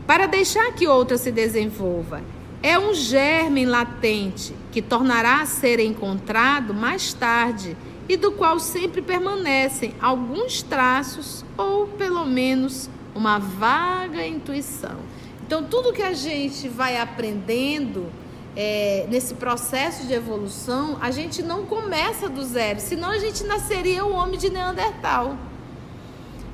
Para 0.06 0.26
deixar 0.26 0.72
que 0.72 0.86
outra 0.86 1.16
se 1.16 1.32
desenvolva. 1.32 2.22
É 2.62 2.78
um 2.78 2.92
germe 2.94 3.64
latente 3.64 4.54
que 4.72 4.82
tornará 4.82 5.40
a 5.40 5.46
ser 5.46 5.80
encontrado 5.80 6.74
mais 6.74 7.12
tarde 7.12 7.76
e 8.08 8.16
do 8.16 8.32
qual 8.32 8.58
sempre 8.58 9.02
permanecem 9.02 9.94
alguns 10.00 10.62
traços 10.62 11.44
ou 11.56 11.86
pelo 11.86 12.24
menos 12.24 12.88
uma 13.14 13.38
vaga 13.38 14.26
intuição. 14.26 14.98
Então, 15.46 15.62
tudo 15.62 15.92
que 15.92 16.02
a 16.02 16.12
gente 16.12 16.68
vai 16.68 16.96
aprendendo 16.96 18.10
é, 18.56 19.06
nesse 19.08 19.34
processo 19.34 20.06
de 20.06 20.14
evolução, 20.14 20.98
a 21.00 21.10
gente 21.10 21.42
não 21.42 21.66
começa 21.66 22.28
do 22.28 22.42
zero, 22.42 22.80
senão 22.80 23.10
a 23.10 23.18
gente 23.18 23.44
nasceria 23.44 24.04
o 24.04 24.12
homem 24.12 24.38
de 24.38 24.50
Neandertal. 24.50 25.36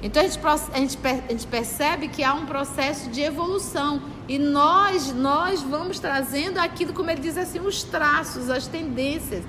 Então 0.03 0.21
a 0.21 0.27
gente, 0.27 0.41
a, 0.45 0.79
gente, 0.79 0.99
a 1.07 1.31
gente 1.31 1.47
percebe 1.47 2.09
que 2.09 2.25
há 2.25 2.35
um 2.35 2.45
processo 2.45 3.09
de 3.09 3.21
evolução 3.21 4.03
e 4.29 4.37
nós, 4.37 5.13
nós 5.13 5.63
vamos 5.63 6.01
trazendo 6.01 6.59
aquilo, 6.59 6.93
como 6.93 7.09
ele 7.09 7.21
diz 7.21 7.39
assim, 7.39 7.61
os 7.61 7.85
traços, 7.85 8.51
as 8.51 8.67
tendências. 8.67 9.45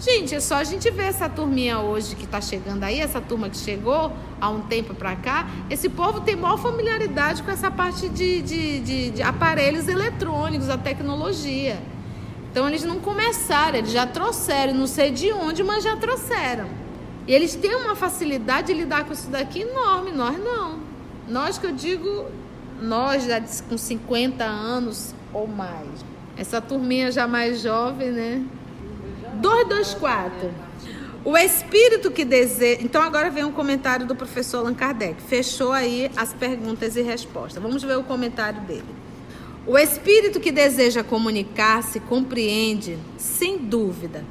Gente, 0.00 0.32
é 0.32 0.38
só 0.38 0.54
a 0.54 0.64
gente 0.64 0.88
ver 0.92 1.06
essa 1.06 1.28
turminha 1.28 1.80
hoje 1.80 2.14
que 2.14 2.24
está 2.24 2.40
chegando 2.40 2.84
aí, 2.84 3.00
essa 3.00 3.20
turma 3.20 3.50
que 3.50 3.56
chegou 3.56 4.12
há 4.40 4.48
um 4.48 4.60
tempo 4.60 4.94
para 4.94 5.16
cá. 5.16 5.48
Esse 5.68 5.88
povo 5.88 6.20
tem 6.20 6.36
maior 6.36 6.56
familiaridade 6.56 7.42
com 7.42 7.50
essa 7.50 7.68
parte 7.68 8.08
de, 8.08 8.40
de, 8.40 8.78
de, 8.78 9.10
de 9.10 9.22
aparelhos 9.22 9.88
eletrônicos, 9.88 10.70
a 10.70 10.78
tecnologia. 10.78 11.82
Então 12.52 12.68
eles 12.68 12.84
não 12.84 13.00
começaram, 13.00 13.78
eles 13.78 13.90
já 13.90 14.06
trouxeram, 14.06 14.72
não 14.72 14.86
sei 14.86 15.10
de 15.10 15.32
onde, 15.32 15.64
mas 15.64 15.82
já 15.82 15.96
trouxeram. 15.96 16.68
E 17.26 17.34
eles 17.34 17.56
têm 17.56 17.74
uma 17.74 17.96
facilidade 17.96 18.68
de 18.68 18.74
lidar 18.74 19.04
com 19.04 19.12
isso 19.12 19.28
daqui 19.28 19.62
enorme, 19.62 20.12
nós 20.12 20.38
não. 20.38 20.78
Nós 21.28 21.58
que 21.58 21.66
eu 21.66 21.72
digo, 21.72 22.26
nós 22.80 23.24
já 23.24 23.42
com 23.68 23.76
50 23.76 24.44
anos 24.44 25.12
ou 25.34 25.48
mais. 25.48 26.04
Essa 26.36 26.60
turminha 26.60 27.10
já 27.10 27.26
mais 27.26 27.60
jovem, 27.60 28.12
né? 28.12 28.44
224. 29.40 30.50
O 31.24 31.36
espírito 31.36 32.10
que 32.10 32.24
deseja. 32.24 32.80
Então, 32.82 33.02
agora 33.02 33.30
vem 33.30 33.44
um 33.44 33.52
comentário 33.52 34.06
do 34.06 34.14
professor 34.14 34.58
Allan 34.58 34.74
Kardec. 34.74 35.20
Fechou 35.22 35.72
aí 35.72 36.10
as 36.16 36.32
perguntas 36.32 36.96
e 36.96 37.02
respostas. 37.02 37.62
Vamos 37.62 37.82
ver 37.82 37.98
o 37.98 38.04
comentário 38.04 38.60
dele. 38.62 38.84
O 39.66 39.76
espírito 39.76 40.40
que 40.40 40.50
deseja 40.50 41.04
comunicar-se 41.04 42.00
compreende, 42.00 42.98
sem 43.18 43.58
dúvida, 43.58 44.24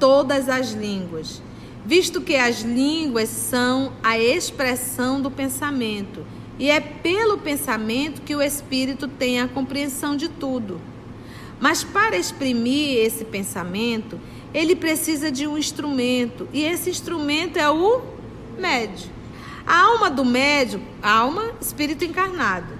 todas 0.00 0.48
as 0.48 0.72
línguas 0.72 1.40
visto 1.84 2.20
que 2.20 2.34
as 2.34 2.62
línguas 2.62 3.28
são 3.28 3.92
a 4.02 4.18
expressão 4.18 5.20
do 5.20 5.30
pensamento, 5.30 6.24
e 6.58 6.70
é 6.70 6.80
pelo 6.80 7.38
pensamento 7.38 8.22
que 8.22 8.34
o 8.34 8.40
espírito 8.40 9.06
tem 9.06 9.40
a 9.40 9.48
compreensão 9.48 10.16
de 10.16 10.28
tudo. 10.28 10.80
Mas 11.60 11.82
para 11.84 12.16
exprimir 12.16 12.98
esse 12.98 13.24
pensamento, 13.24 14.20
ele 14.52 14.76
precisa 14.76 15.30
de 15.30 15.46
um 15.46 15.58
instrumento, 15.58 16.48
e 16.52 16.62
esse 16.62 16.90
instrumento 16.90 17.56
é 17.58 17.70
o 17.70 18.02
médio. 18.58 19.10
A 19.66 19.80
alma 19.80 20.10
do 20.10 20.24
médio, 20.24 20.80
alma, 21.02 21.52
espírito 21.60 22.04
encarnado, 22.04 22.74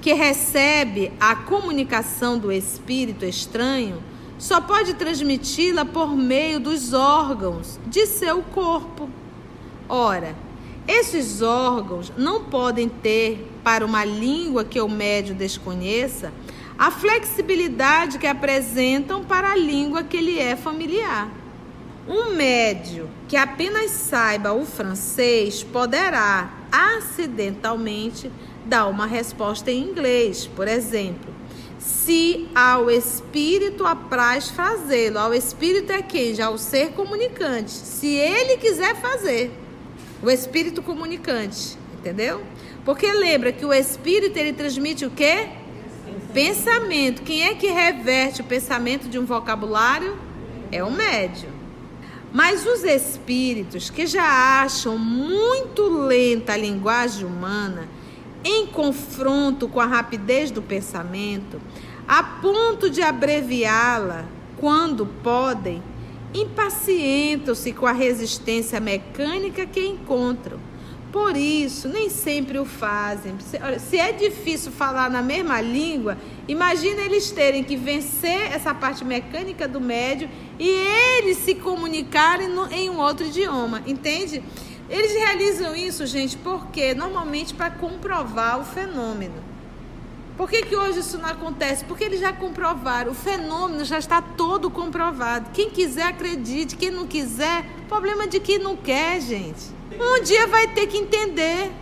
que 0.00 0.12
recebe 0.12 1.10
a 1.18 1.34
comunicação 1.34 2.38
do 2.38 2.52
espírito 2.52 3.24
estranho, 3.24 4.02
só 4.38 4.60
pode 4.60 4.94
transmiti-la 4.94 5.84
por 5.84 6.14
meio 6.14 6.60
dos 6.60 6.92
órgãos 6.92 7.80
de 7.86 8.06
seu 8.06 8.42
corpo. 8.42 9.08
Ora, 9.88 10.36
esses 10.86 11.42
órgãos 11.42 12.12
não 12.16 12.44
podem 12.44 12.88
ter, 12.88 13.50
para 13.64 13.84
uma 13.84 14.04
língua 14.04 14.64
que 14.64 14.80
o 14.80 14.88
médio 14.88 15.34
desconheça, 15.34 16.32
a 16.78 16.90
flexibilidade 16.90 18.18
que 18.18 18.26
apresentam 18.26 19.24
para 19.24 19.52
a 19.52 19.56
língua 19.56 20.02
que 20.02 20.20
lhe 20.20 20.38
é 20.38 20.56
familiar. 20.56 21.30
Um 22.08 22.34
médio 22.34 23.08
que 23.26 23.36
apenas 23.36 23.90
saiba 23.90 24.52
o 24.52 24.64
francês 24.64 25.64
poderá 25.64 26.50
acidentalmente 26.70 28.30
dar 28.64 28.86
uma 28.86 29.06
resposta 29.06 29.70
em 29.70 29.82
inglês, 29.82 30.46
por 30.46 30.68
exemplo 30.68 31.36
se 31.86 32.48
ao 32.54 32.90
Espírito 32.90 33.86
apraz 33.86 34.48
fazê-lo. 34.48 35.18
Ao 35.18 35.32
Espírito 35.32 35.92
é 35.92 36.02
quem? 36.02 36.34
Já 36.34 36.50
o 36.50 36.58
ser 36.58 36.90
comunicante. 36.92 37.70
Se 37.70 38.08
ele 38.08 38.56
quiser 38.56 38.96
fazer, 38.96 39.52
o 40.20 40.28
Espírito 40.28 40.82
comunicante, 40.82 41.78
entendeu? 41.98 42.42
Porque 42.84 43.10
lembra 43.12 43.52
que 43.52 43.64
o 43.64 43.72
Espírito 43.72 44.36
ele 44.36 44.52
transmite 44.52 45.06
o 45.06 45.10
quê? 45.10 45.48
Pensamento. 46.36 47.22
Quem 47.22 47.44
é 47.44 47.54
que 47.54 47.68
reverte 47.68 48.42
o 48.42 48.44
pensamento 48.44 49.08
de 49.08 49.18
um 49.18 49.24
vocabulário? 49.24 50.18
É 50.70 50.84
o 50.84 50.90
médium. 50.90 51.48
Mas 52.30 52.66
os 52.66 52.84
espíritos 52.84 53.88
que 53.88 54.06
já 54.06 54.60
acham 54.60 54.98
muito 54.98 55.88
lenta 55.88 56.52
a 56.52 56.56
linguagem 56.58 57.24
humana, 57.24 57.88
em 58.44 58.66
confronto 58.66 59.66
com 59.66 59.80
a 59.80 59.86
rapidez 59.86 60.50
do 60.50 60.60
pensamento, 60.60 61.58
a 62.06 62.22
ponto 62.22 62.90
de 62.90 63.00
abreviá-la 63.00 64.26
quando 64.58 65.06
podem, 65.06 65.82
impacientam-se 66.34 67.72
com 67.72 67.86
a 67.86 67.92
resistência 67.92 68.78
mecânica 68.78 69.64
que 69.64 69.80
encontram. 69.80 70.60
Por 71.16 71.34
isso, 71.34 71.88
nem 71.88 72.10
sempre 72.10 72.58
o 72.58 72.66
fazem. 72.66 73.36
Se 73.80 73.96
é 73.96 74.12
difícil 74.12 74.70
falar 74.70 75.08
na 75.08 75.22
mesma 75.22 75.62
língua, 75.62 76.18
imagina 76.46 77.00
eles 77.00 77.30
terem 77.30 77.64
que 77.64 77.74
vencer 77.74 78.52
essa 78.52 78.74
parte 78.74 79.02
mecânica 79.02 79.66
do 79.66 79.80
médio 79.80 80.28
e 80.58 80.68
eles 80.68 81.38
se 81.38 81.54
comunicarem 81.54 82.50
em 82.70 82.90
um 82.90 82.98
outro 82.98 83.24
idioma, 83.24 83.82
entende? 83.86 84.42
Eles 84.90 85.12
realizam 85.12 85.74
isso, 85.74 86.04
gente, 86.04 86.36
porque 86.36 86.92
normalmente 86.92 87.54
para 87.54 87.70
comprovar 87.70 88.60
o 88.60 88.64
fenômeno. 88.66 89.42
Por 90.36 90.50
que, 90.50 90.64
que 90.64 90.76
hoje 90.76 90.98
isso 90.98 91.16
não 91.16 91.30
acontece? 91.30 91.82
Porque 91.86 92.04
eles 92.04 92.20
já 92.20 92.34
comprovaram, 92.34 93.12
o 93.12 93.14
fenômeno 93.14 93.86
já 93.86 93.98
está 93.98 94.20
todo 94.20 94.70
comprovado. 94.70 95.48
Quem 95.54 95.70
quiser 95.70 96.08
acredite, 96.08 96.76
quem 96.76 96.90
não 96.90 97.06
quiser, 97.06 97.64
problema 97.88 98.28
de 98.28 98.38
quem 98.38 98.58
não 98.58 98.76
quer, 98.76 99.18
gente. 99.22 99.75
Um 99.98 100.22
dia 100.22 100.46
vai 100.46 100.68
ter 100.68 100.86
que 100.86 100.96
entender 100.96 101.72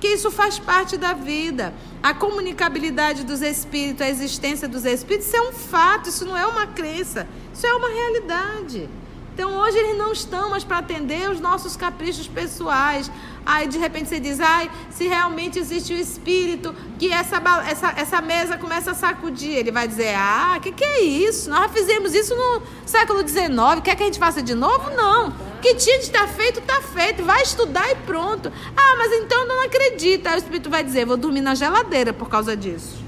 que 0.00 0.08
isso 0.08 0.30
faz 0.30 0.58
parte 0.58 0.96
da 0.96 1.12
vida. 1.12 1.72
A 2.02 2.12
comunicabilidade 2.12 3.24
dos 3.24 3.40
espíritos, 3.40 4.02
a 4.02 4.08
existência 4.08 4.66
dos 4.66 4.84
espíritos, 4.84 5.28
isso 5.28 5.36
é 5.36 5.42
um 5.42 5.52
fato, 5.52 6.08
isso 6.08 6.24
não 6.24 6.36
é 6.36 6.44
uma 6.46 6.66
crença, 6.66 7.28
isso 7.54 7.66
é 7.66 7.72
uma 7.72 7.88
realidade. 7.88 8.88
Então 9.32 9.56
hoje 9.60 9.78
eles 9.78 9.96
não 9.96 10.12
estão 10.12 10.50
mais 10.50 10.64
para 10.64 10.78
atender 10.78 11.30
os 11.30 11.40
nossos 11.40 11.76
caprichos 11.76 12.26
pessoais. 12.26 13.10
Aí 13.46 13.66
de 13.66 13.78
repente 13.78 14.08
você 14.08 14.18
diz, 14.20 14.40
ai, 14.40 14.70
se 14.90 15.06
realmente 15.06 15.58
existe 15.58 15.94
o 15.94 15.96
espírito, 15.96 16.74
que 16.98 17.10
essa, 17.12 17.40
essa, 17.66 17.94
essa 17.96 18.20
mesa 18.20 18.58
começa 18.58 18.90
a 18.90 18.94
sacudir. 18.94 19.52
Ele 19.52 19.70
vai 19.70 19.86
dizer, 19.88 20.14
ah, 20.16 20.56
o 20.58 20.60
que, 20.60 20.72
que 20.72 20.84
é 20.84 21.00
isso? 21.00 21.48
Nós 21.48 21.70
fizemos 21.72 22.12
isso 22.12 22.34
no 22.34 22.62
século 22.84 23.26
XIX, 23.26 23.80
quer 23.82 23.96
que 23.96 24.02
a 24.02 24.06
gente 24.06 24.18
faça 24.18 24.42
de 24.42 24.54
novo? 24.54 24.90
Não. 24.90 25.51
Que 25.62 25.76
tinha 25.76 25.96
de 25.98 26.06
estar 26.06 26.26
feito, 26.26 26.58
está 26.58 26.82
feito. 26.82 27.24
Vai 27.24 27.40
estudar 27.42 27.88
e 27.92 27.94
pronto. 27.94 28.52
Ah, 28.76 28.96
mas 28.98 29.12
então 29.12 29.46
não 29.46 29.64
acredita. 29.64 30.30
Aí 30.30 30.34
o 30.34 30.38
espírito 30.38 30.68
vai 30.68 30.82
dizer, 30.82 31.06
vou 31.06 31.16
dormir 31.16 31.40
na 31.40 31.54
geladeira 31.54 32.12
por 32.12 32.28
causa 32.28 32.56
disso. 32.56 32.98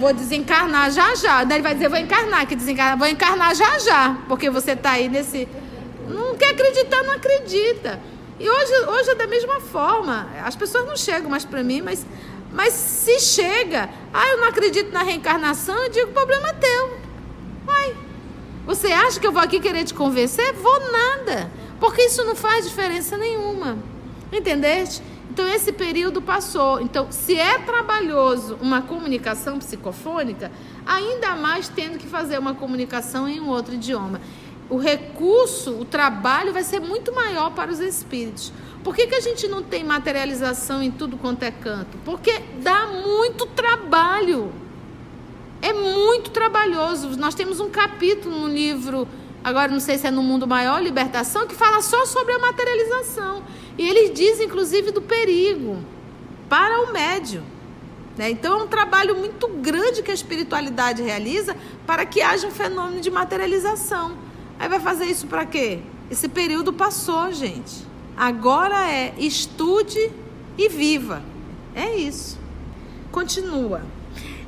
Vou 0.00 0.12
desencarnar 0.14 0.90
já 0.90 1.14
já. 1.14 1.44
Daí 1.44 1.58
ele 1.58 1.62
vai 1.62 1.74
dizer, 1.74 1.88
vou 1.88 1.98
encarnar, 1.98 2.46
que 2.46 2.56
desencarnar, 2.56 2.98
vou 2.98 3.06
encarnar 3.06 3.54
já 3.54 3.78
já, 3.78 4.16
porque 4.26 4.48
você 4.48 4.72
está 4.72 4.92
aí 4.92 5.08
nesse. 5.08 5.46
Não 6.08 6.34
quer 6.34 6.50
acreditar, 6.52 7.02
não 7.04 7.12
acredita. 7.12 8.00
E 8.40 8.48
hoje, 8.48 8.72
hoje 8.88 9.10
é 9.10 9.14
da 9.14 9.26
mesma 9.26 9.60
forma. 9.60 10.28
As 10.44 10.56
pessoas 10.56 10.86
não 10.86 10.96
chegam 10.96 11.30
mais 11.30 11.44
para 11.44 11.62
mim, 11.62 11.82
mas, 11.82 12.06
mas 12.50 12.72
se 12.72 13.20
chega, 13.20 13.90
ah, 14.12 14.28
eu 14.28 14.38
não 14.38 14.48
acredito 14.48 14.90
na 14.90 15.02
reencarnação, 15.02 15.76
eu 15.84 15.90
digo, 15.90 16.10
problema 16.10 16.48
é 16.48 16.52
teu. 16.54 17.01
Você 18.64 18.88
acha 18.88 19.18
que 19.18 19.26
eu 19.26 19.32
vou 19.32 19.42
aqui 19.42 19.58
querer 19.58 19.84
te 19.84 19.94
convencer? 19.94 20.52
Vou 20.54 20.92
nada. 20.92 21.50
Porque 21.80 22.02
isso 22.02 22.24
não 22.24 22.36
faz 22.36 22.64
diferença 22.64 23.16
nenhuma. 23.16 23.76
Entendeste? 24.32 25.02
Então 25.30 25.48
esse 25.48 25.72
período 25.72 26.22
passou. 26.22 26.80
Então, 26.80 27.10
se 27.10 27.38
é 27.38 27.58
trabalhoso 27.58 28.56
uma 28.60 28.82
comunicação 28.82 29.58
psicofônica, 29.58 30.52
ainda 30.86 31.34
mais 31.34 31.68
tendo 31.68 31.98
que 31.98 32.06
fazer 32.06 32.38
uma 32.38 32.54
comunicação 32.54 33.28
em 33.28 33.40
um 33.40 33.48
outro 33.48 33.74
idioma. 33.74 34.20
O 34.70 34.76
recurso, 34.76 35.72
o 35.72 35.84
trabalho 35.84 36.52
vai 36.52 36.62
ser 36.62 36.80
muito 36.80 37.12
maior 37.14 37.50
para 37.50 37.70
os 37.70 37.80
espíritos. 37.80 38.52
Por 38.84 38.94
que, 38.94 39.06
que 39.06 39.14
a 39.14 39.20
gente 39.20 39.48
não 39.48 39.62
tem 39.62 39.82
materialização 39.84 40.82
em 40.82 40.90
tudo 40.90 41.16
quanto 41.16 41.42
é 41.44 41.50
canto? 41.50 41.98
Porque 42.04 42.40
dá 42.60 42.86
muito 42.86 43.46
trabalho. 43.46 44.52
É 45.62 45.72
muito 45.72 46.30
trabalhoso. 46.30 47.16
Nós 47.16 47.34
temos 47.34 47.60
um 47.60 47.70
capítulo 47.70 48.36
no 48.36 48.48
livro 48.48 49.08
agora 49.42 49.72
não 49.72 49.80
sei 49.80 49.98
se 49.98 50.06
é 50.06 50.10
no 50.10 50.22
mundo 50.22 50.46
maior, 50.46 50.80
libertação, 50.82 51.46
que 51.46 51.54
fala 51.54 51.82
só 51.82 52.06
sobre 52.06 52.32
a 52.34 52.38
materialização. 52.38 53.42
E 53.76 53.88
ele 53.88 54.10
diz, 54.10 54.40
inclusive, 54.40 54.90
do 54.90 55.02
perigo 55.02 55.78
para 56.48 56.82
o 56.82 56.92
médio. 56.92 57.42
Né? 58.16 58.30
Então, 58.30 58.60
é 58.60 58.62
um 58.64 58.68
trabalho 58.68 59.16
muito 59.16 59.48
grande 59.48 60.02
que 60.02 60.10
a 60.10 60.14
espiritualidade 60.14 61.02
realiza 61.02 61.56
para 61.86 62.04
que 62.04 62.20
haja 62.20 62.46
um 62.46 62.50
fenômeno 62.50 63.00
de 63.00 63.10
materialização. 63.10 64.16
Aí 64.58 64.68
vai 64.68 64.80
fazer 64.80 65.06
isso 65.06 65.26
para 65.26 65.46
quê? 65.46 65.80
Esse 66.10 66.28
período 66.28 66.72
passou, 66.72 67.32
gente. 67.32 67.86
Agora 68.16 68.90
é 68.90 69.14
estude 69.18 70.12
e 70.58 70.68
viva. 70.68 71.22
É 71.74 71.96
isso. 71.96 72.38
Continua. 73.10 73.82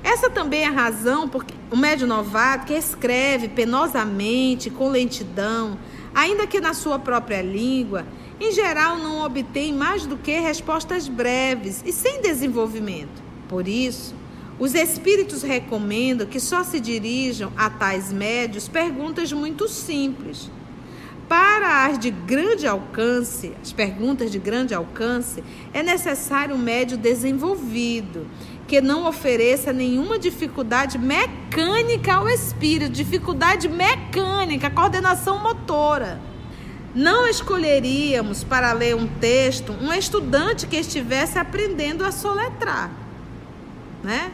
Essa 0.04 0.28
também 0.28 0.64
é 0.64 0.68
a 0.68 0.70
razão 0.70 1.26
porque 1.26 1.54
o 1.70 1.76
médio 1.76 2.06
novato 2.06 2.66
que 2.66 2.74
escreve 2.74 3.48
penosamente, 3.48 4.68
com 4.68 4.90
lentidão, 4.90 5.78
ainda 6.14 6.46
que 6.46 6.60
na 6.60 6.74
sua 6.74 6.98
própria 6.98 7.40
língua, 7.40 8.04
em 8.38 8.52
geral 8.52 8.98
não 8.98 9.24
obtém 9.24 9.72
mais 9.72 10.04
do 10.04 10.18
que 10.18 10.38
respostas 10.38 11.08
breves 11.08 11.82
e 11.86 11.90
sem 11.90 12.20
desenvolvimento. 12.20 13.22
Por 13.48 13.66
isso, 13.66 14.14
os 14.58 14.74
espíritos 14.74 15.42
recomendam 15.42 16.26
que 16.26 16.38
só 16.38 16.62
se 16.62 16.78
dirijam 16.78 17.50
a 17.56 17.70
tais 17.70 18.12
médios 18.12 18.68
perguntas 18.68 19.32
muito 19.32 19.66
simples. 19.68 20.50
Para 21.26 21.86
as 21.86 21.98
de 21.98 22.10
grande 22.10 22.66
alcance, 22.66 23.52
as 23.62 23.72
perguntas 23.72 24.30
de 24.30 24.38
grande 24.38 24.74
alcance, 24.74 25.42
é 25.72 25.82
necessário 25.82 26.54
um 26.54 26.58
médio 26.58 26.98
desenvolvido 26.98 28.26
que 28.66 28.80
não 28.80 29.06
ofereça 29.06 29.72
nenhuma 29.72 30.18
dificuldade 30.18 30.98
mecânica 30.98 32.14
ao 32.14 32.28
espírito, 32.28 32.92
dificuldade 32.92 33.68
mecânica, 33.68 34.70
coordenação 34.70 35.38
motora. 35.38 36.20
Não 36.94 37.26
escolheríamos 37.26 38.44
para 38.44 38.72
ler 38.72 38.94
um 38.94 39.06
texto 39.06 39.72
um 39.72 39.92
estudante 39.92 40.66
que 40.66 40.76
estivesse 40.76 41.38
aprendendo 41.38 42.04
a 42.04 42.12
soletrar, 42.12 42.90
né? 44.02 44.32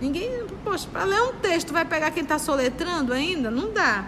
Ninguém, 0.00 0.30
poxa, 0.64 0.88
para 0.90 1.04
ler 1.04 1.20
um 1.22 1.34
texto 1.34 1.72
vai 1.72 1.84
pegar 1.84 2.10
quem 2.10 2.22
está 2.22 2.38
soletrando 2.38 3.12
ainda? 3.12 3.50
Não 3.50 3.72
dá. 3.72 4.04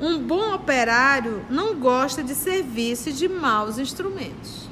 Um 0.00 0.18
bom 0.18 0.52
operário 0.52 1.42
não 1.48 1.74
gosta 1.74 2.22
de 2.22 2.34
serviço 2.34 3.12
de 3.12 3.28
maus 3.28 3.78
instrumentos. 3.78 4.68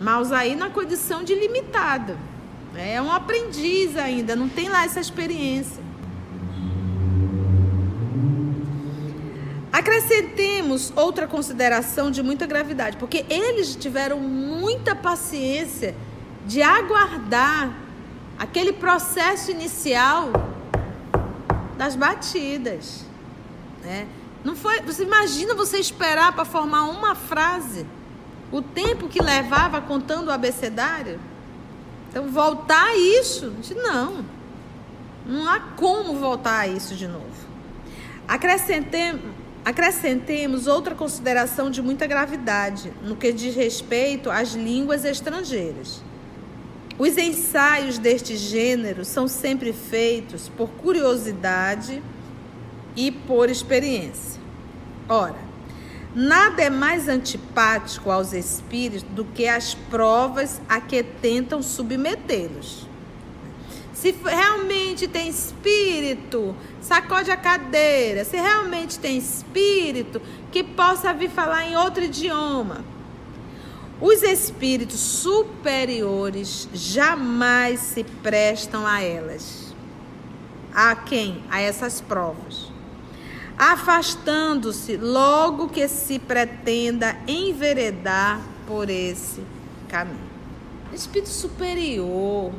Maus 0.00 0.32
aí 0.32 0.54
na 0.54 0.70
condição 0.70 1.22
de 1.22 1.34
limitada. 1.34 2.16
É 2.74 3.00
um 3.02 3.10
aprendiz 3.10 3.96
ainda, 3.96 4.36
não 4.36 4.48
tem 4.48 4.68
lá 4.68 4.84
essa 4.84 5.00
experiência. 5.00 5.82
Acrescentemos 9.72 10.92
outra 10.96 11.26
consideração 11.26 12.10
de 12.10 12.22
muita 12.22 12.46
gravidade, 12.46 12.96
porque 12.96 13.24
eles 13.28 13.74
tiveram 13.76 14.18
muita 14.18 14.94
paciência 14.94 15.94
de 16.46 16.62
aguardar 16.62 17.72
aquele 18.38 18.72
processo 18.72 19.50
inicial 19.50 20.32
das 21.76 21.94
batidas, 21.94 23.04
né? 23.82 24.06
Não 24.42 24.56
foi, 24.56 24.80
você 24.80 25.02
imagina 25.02 25.54
você 25.54 25.78
esperar 25.78 26.32
para 26.32 26.44
formar 26.44 26.84
uma 26.84 27.14
frase, 27.14 27.86
o 28.50 28.62
tempo 28.62 29.08
que 29.08 29.22
levava 29.22 29.80
contando 29.80 30.28
o 30.28 30.32
abecedário? 30.32 31.20
Então, 32.10 32.28
voltar 32.28 32.88
a 32.88 32.96
isso, 32.96 33.52
não. 33.76 34.24
Não 35.24 35.48
há 35.48 35.60
como 35.60 36.16
voltar 36.16 36.60
a 36.60 36.66
isso 36.66 36.96
de 36.96 37.06
novo. 37.06 37.24
Acrescentemos, 38.26 39.22
acrescentemos 39.64 40.66
outra 40.66 40.94
consideração 40.94 41.70
de 41.70 41.80
muita 41.80 42.08
gravidade 42.08 42.92
no 43.02 43.14
que 43.14 43.32
diz 43.32 43.54
respeito 43.54 44.28
às 44.28 44.54
línguas 44.54 45.04
estrangeiras. 45.04 46.02
Os 46.98 47.16
ensaios 47.16 47.96
deste 47.96 48.36
gênero 48.36 49.04
são 49.04 49.28
sempre 49.28 49.72
feitos 49.72 50.48
por 50.48 50.68
curiosidade 50.68 52.02
e 52.96 53.12
por 53.12 53.48
experiência. 53.48 54.40
Ora, 55.08 55.49
Nada 56.14 56.60
é 56.62 56.70
mais 56.70 57.08
antipático 57.08 58.10
aos 58.10 58.32
espíritos 58.32 59.04
do 59.14 59.24
que 59.24 59.46
as 59.46 59.74
provas 59.74 60.60
a 60.68 60.80
que 60.80 61.04
tentam 61.04 61.62
submetê-los. 61.62 62.88
Se 63.94 64.10
realmente 64.10 65.06
tem 65.06 65.28
espírito, 65.28 66.56
sacode 66.80 67.30
a 67.30 67.36
cadeira. 67.36 68.24
Se 68.24 68.36
realmente 68.36 68.98
tem 68.98 69.18
espírito, 69.18 70.20
que 70.50 70.64
possa 70.64 71.12
vir 71.14 71.30
falar 71.30 71.68
em 71.68 71.76
outro 71.76 72.02
idioma. 72.02 72.84
Os 74.00 74.22
espíritos 74.22 74.98
superiores 74.98 76.68
jamais 76.72 77.78
se 77.78 78.02
prestam 78.02 78.84
a 78.84 79.00
elas. 79.00 79.76
A 80.74 80.96
quem? 80.96 81.44
A 81.50 81.60
essas 81.60 82.00
provas 82.00 82.69
afastando-se 83.60 84.96
logo 84.96 85.68
que 85.68 85.86
se 85.86 86.18
pretenda 86.18 87.14
enveredar 87.28 88.40
por 88.66 88.88
esse 88.88 89.42
caminho. 89.86 90.30
Espírito 90.94 91.28
superior, 91.28 92.52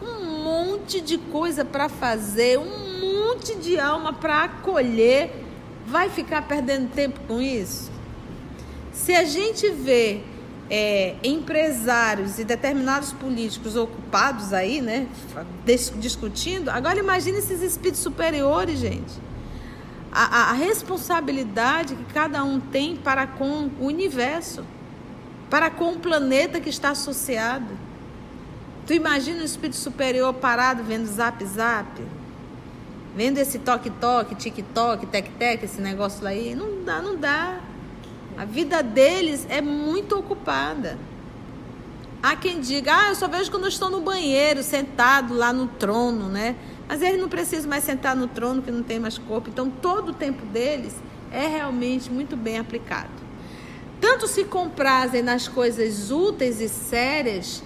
um 0.00 0.44
monte 0.44 1.00
de 1.00 1.18
coisa 1.18 1.64
para 1.64 1.88
fazer, 1.88 2.56
um 2.56 3.00
monte 3.00 3.56
de 3.56 3.80
alma 3.80 4.12
para 4.12 4.44
acolher, 4.44 5.32
vai 5.88 6.08
ficar 6.08 6.46
perdendo 6.46 6.88
tempo 6.92 7.18
com 7.26 7.42
isso? 7.42 7.90
Se 8.92 9.12
a 9.16 9.24
gente 9.24 9.68
vê 9.70 10.20
é, 10.70 11.16
empresários 11.24 12.38
e 12.38 12.44
determinados 12.44 13.12
políticos 13.12 13.74
ocupados 13.74 14.52
aí, 14.52 14.80
né, 14.80 15.08
discutindo, 15.98 16.68
agora 16.68 17.00
imagine 17.00 17.38
esses 17.38 17.60
espíritos 17.60 18.00
superiores, 18.00 18.78
gente 18.78 19.31
a, 20.12 20.50
a 20.50 20.52
responsabilidade 20.52 21.96
que 21.96 22.04
cada 22.12 22.44
um 22.44 22.60
tem 22.60 22.96
para 22.96 23.26
com 23.26 23.70
o 23.80 23.86
universo, 23.86 24.64
para 25.48 25.70
com 25.70 25.92
o 25.92 25.98
planeta 25.98 26.60
que 26.60 26.68
está 26.68 26.90
associado. 26.90 27.78
Tu 28.86 28.92
imagina 28.92 29.40
o 29.40 29.44
espírito 29.44 29.76
superior 29.76 30.34
parado 30.34 30.82
vendo 30.82 31.06
zap 31.06 31.42
zap, 31.46 32.02
vendo 33.16 33.38
esse 33.38 33.58
toque 33.58 33.88
toque, 33.88 34.34
tic 34.34 34.62
toque, 34.74 35.06
tec 35.06 35.30
tec, 35.38 35.64
esse 35.64 35.80
negócio 35.80 36.26
aí, 36.26 36.54
não 36.54 36.84
dá, 36.84 37.00
não 37.00 37.16
dá. 37.16 37.60
A 38.36 38.44
vida 38.44 38.82
deles 38.82 39.46
é 39.48 39.60
muito 39.60 40.18
ocupada. 40.18 40.98
Há 42.22 42.36
quem 42.36 42.60
diga, 42.60 42.94
ah, 42.94 43.08
eu 43.08 43.14
só 43.14 43.26
vejo 43.28 43.50
quando 43.50 43.64
eu 43.64 43.68
estou 43.68 43.90
no 43.90 44.00
banheiro, 44.00 44.62
sentado 44.62 45.34
lá 45.34 45.52
no 45.52 45.66
trono, 45.66 46.28
né? 46.28 46.54
Mas 46.92 47.00
eles 47.00 47.18
não 47.18 47.26
precisam 47.26 47.70
mais 47.70 47.84
sentar 47.84 48.14
no 48.14 48.28
trono 48.28 48.60
que 48.60 48.70
não 48.70 48.82
tem 48.82 49.00
mais 49.00 49.16
corpo. 49.16 49.48
Então, 49.48 49.70
todo 49.70 50.10
o 50.10 50.12
tempo 50.12 50.44
deles 50.44 50.94
é 51.32 51.46
realmente 51.46 52.12
muito 52.12 52.36
bem 52.36 52.58
aplicado. 52.58 53.08
Tanto 53.98 54.28
se 54.28 54.44
comprazem 54.44 55.22
nas 55.22 55.48
coisas 55.48 56.10
úteis 56.10 56.60
e 56.60 56.68
sérias, 56.68 57.62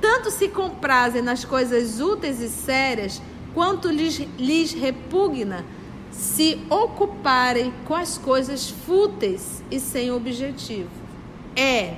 tanto 0.00 0.30
se 0.30 0.46
comprazem 0.46 1.20
nas 1.20 1.44
coisas 1.44 2.00
úteis 2.00 2.40
e 2.40 2.48
sérias, 2.48 3.20
quanto 3.54 3.88
lhes, 3.88 4.24
lhes 4.38 4.72
repugna 4.72 5.64
se 6.12 6.64
ocuparem 6.70 7.74
com 7.84 7.96
as 7.96 8.18
coisas 8.18 8.70
fúteis 8.70 9.64
e 9.68 9.80
sem 9.80 10.12
objetivo. 10.12 10.90
É, 11.56 11.94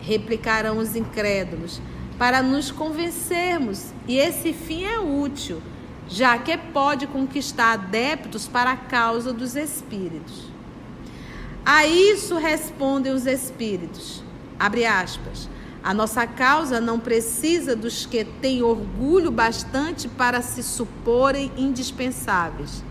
replicarão 0.00 0.78
os 0.78 0.96
incrédulos, 0.96 1.80
para 2.18 2.42
nos 2.42 2.72
convencermos, 2.72 3.92
e 4.08 4.18
esse 4.18 4.52
fim 4.52 4.82
é 4.86 4.98
útil 4.98 5.62
já 6.08 6.38
que 6.38 6.56
pode 6.56 7.06
conquistar 7.06 7.72
adeptos 7.72 8.46
para 8.46 8.72
a 8.72 8.76
causa 8.76 9.32
dos 9.32 9.56
espíritos. 9.56 10.44
A 11.64 11.86
isso 11.86 12.36
respondem 12.36 13.12
os 13.12 13.26
espíritos. 13.26 14.22
Abre 14.58 14.86
aspas. 14.86 15.48
A 15.82 15.92
nossa 15.94 16.26
causa 16.26 16.80
não 16.80 16.98
precisa 16.98 17.76
dos 17.76 18.06
que 18.06 18.24
têm 18.24 18.62
orgulho 18.62 19.30
bastante 19.30 20.08
para 20.08 20.42
se 20.42 20.62
suporem 20.62 21.52
indispensáveis. 21.56 22.82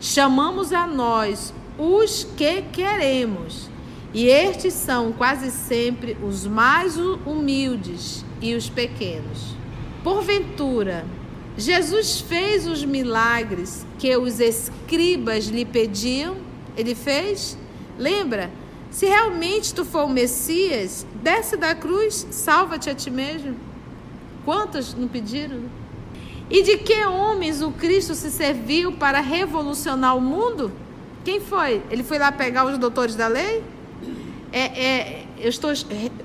Chamamos 0.00 0.72
a 0.72 0.86
nós 0.86 1.54
os 1.78 2.24
que 2.36 2.62
queremos, 2.62 3.70
e 4.12 4.26
estes 4.26 4.74
são 4.74 5.12
quase 5.12 5.50
sempre 5.50 6.16
os 6.22 6.46
mais 6.46 6.96
humildes 6.96 8.24
e 8.40 8.54
os 8.54 8.68
pequenos. 8.68 9.54
Porventura, 10.02 11.04
Jesus 11.60 12.20
fez 12.20 12.66
os 12.66 12.84
milagres 12.84 13.86
que 13.98 14.16
os 14.16 14.40
escribas 14.40 15.44
lhe 15.46 15.64
pediam? 15.64 16.36
Ele 16.76 16.94
fez? 16.94 17.56
Lembra? 17.98 18.50
Se 18.90 19.06
realmente 19.06 19.74
tu 19.74 19.84
for 19.84 20.04
o 20.04 20.08
Messias, 20.08 21.06
desce 21.22 21.56
da 21.56 21.74
cruz, 21.74 22.26
salva-te 22.30 22.88
a 22.90 22.94
ti 22.94 23.10
mesmo. 23.10 23.54
Quantos 24.44 24.94
não 24.94 25.06
pediram? 25.06 25.60
E 26.48 26.62
de 26.62 26.78
que 26.78 27.04
homens 27.04 27.62
o 27.62 27.70
Cristo 27.70 28.14
se 28.14 28.30
serviu 28.30 28.92
para 28.92 29.20
revolucionar 29.20 30.16
o 30.16 30.20
mundo? 30.20 30.72
Quem 31.24 31.40
foi? 31.40 31.82
Ele 31.90 32.02
foi 32.02 32.18
lá 32.18 32.32
pegar 32.32 32.64
os 32.64 32.78
doutores 32.78 33.14
da 33.14 33.28
lei? 33.28 33.62
É, 34.52 34.60
é, 34.60 35.26
eu 35.38 35.48
estou 35.48 35.70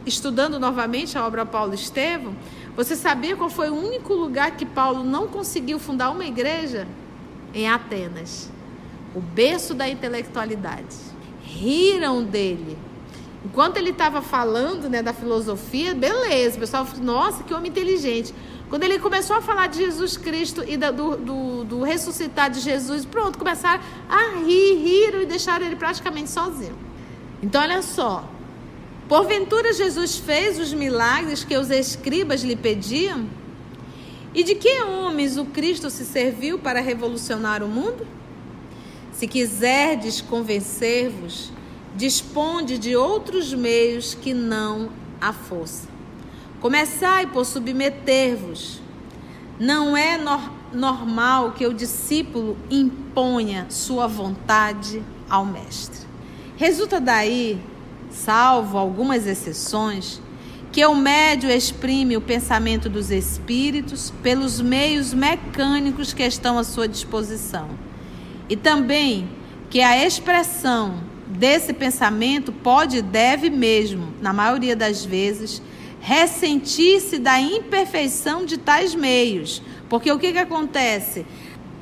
estudando 0.05 0.59
novamente 0.59 1.17
a 1.17 1.27
obra 1.27 1.45
Paulo 1.45 1.73
Estevão. 1.73 2.33
Você 2.75 2.95
sabia 2.95 3.35
qual 3.35 3.49
foi 3.49 3.69
o 3.69 3.75
único 3.75 4.13
lugar 4.13 4.51
que 4.51 4.65
Paulo 4.65 5.03
não 5.03 5.27
conseguiu 5.27 5.79
fundar 5.79 6.11
uma 6.11 6.25
igreja? 6.25 6.87
Em 7.53 7.69
Atenas, 7.69 8.51
o 9.15 9.21
berço 9.21 9.73
da 9.73 9.87
intelectualidade. 9.87 10.97
Riram 11.41 12.21
dele. 12.21 12.77
Enquanto 13.45 13.77
ele 13.77 13.91
estava 13.91 14.21
falando 14.21 14.89
né, 14.89 15.01
da 15.01 15.13
filosofia, 15.13 15.93
beleza, 15.93 16.57
o 16.57 16.59
pessoal 16.59 16.85
falou, 16.85 17.05
nossa, 17.05 17.43
que 17.43 17.53
homem 17.53 17.71
inteligente. 17.71 18.33
Quando 18.69 18.83
ele 18.83 18.99
começou 18.99 19.37
a 19.37 19.41
falar 19.41 19.67
de 19.67 19.77
Jesus 19.77 20.17
Cristo 20.17 20.63
e 20.67 20.75
da, 20.75 20.91
do, 20.91 21.15
do, 21.15 21.63
do, 21.63 21.83
ressuscitar 21.83 22.49
de 22.49 22.59
Jesus, 22.59 23.05
pronto, 23.05 23.37
começaram 23.37 23.81
a 24.09 24.39
rir, 24.39 24.75
riram 24.75 25.21
e 25.21 25.25
deixaram 25.25 25.65
ele 25.65 25.75
praticamente 25.75 26.29
sozinho. 26.29 26.75
Então, 27.41 27.61
olha 27.61 27.81
só. 27.81 28.27
Porventura 29.07 29.71
Jesus 29.71 30.17
fez 30.17 30.59
os 30.59 30.73
milagres 30.73 31.43
que 31.43 31.55
os 31.55 31.69
escribas 31.69 32.41
lhe 32.41 32.55
pediam? 32.55 33.27
E 34.33 34.43
de 34.43 34.55
que 34.55 34.81
homens 34.81 35.37
o 35.37 35.45
Cristo 35.45 35.89
se 35.89 36.03
serviu 36.03 36.57
para 36.57 36.81
revolucionar 36.81 37.61
o 37.61 37.67
mundo? 37.67 38.05
Se 39.13 39.27
quiserdes 39.27 40.21
convencer-vos, 40.21 41.51
disponde 41.95 42.77
de 42.79 42.95
outros 42.95 43.53
meios 43.53 44.15
que 44.15 44.33
não 44.33 44.89
a 45.21 45.31
força. 45.31 45.87
Começai 46.59 47.27
por 47.27 47.45
submeter-vos. 47.45 48.81
Não 49.59 49.95
é 49.95 50.17
no 50.17 50.55
normal 50.73 51.51
que 51.51 51.65
o 51.65 51.73
discípulo 51.73 52.57
imponha 52.69 53.67
sua 53.69 54.07
vontade 54.07 55.01
ao 55.29 55.45
mestre. 55.45 56.05
Resulta 56.57 56.99
daí, 56.99 57.61
salvo 58.15 58.77
algumas 58.77 59.27
exceções, 59.27 60.21
que 60.71 60.85
o 60.85 60.95
médio 60.95 61.49
exprime 61.49 62.17
o 62.17 62.21
pensamento 62.21 62.89
dos 62.89 63.11
espíritos 63.11 64.11
pelos 64.23 64.59
meios 64.59 65.13
mecânicos 65.13 66.13
que 66.13 66.23
estão 66.23 66.57
à 66.57 66.63
sua 66.63 66.87
disposição. 66.87 67.69
E 68.49 68.55
também 68.55 69.29
que 69.69 69.81
a 69.81 70.05
expressão 70.05 70.95
desse 71.27 71.73
pensamento 71.73 72.51
pode 72.51 72.97
e 72.97 73.01
deve 73.01 73.49
mesmo, 73.49 74.13
na 74.21 74.33
maioria 74.33 74.75
das 74.75 75.03
vezes, 75.03 75.61
ressentir-se 75.99 77.17
da 77.17 77.39
imperfeição 77.39 78.45
de 78.45 78.57
tais 78.57 78.93
meios. 78.93 79.61
Porque 79.89 80.11
o 80.11 80.19
que, 80.19 80.31
que 80.33 80.39
acontece? 80.39 81.25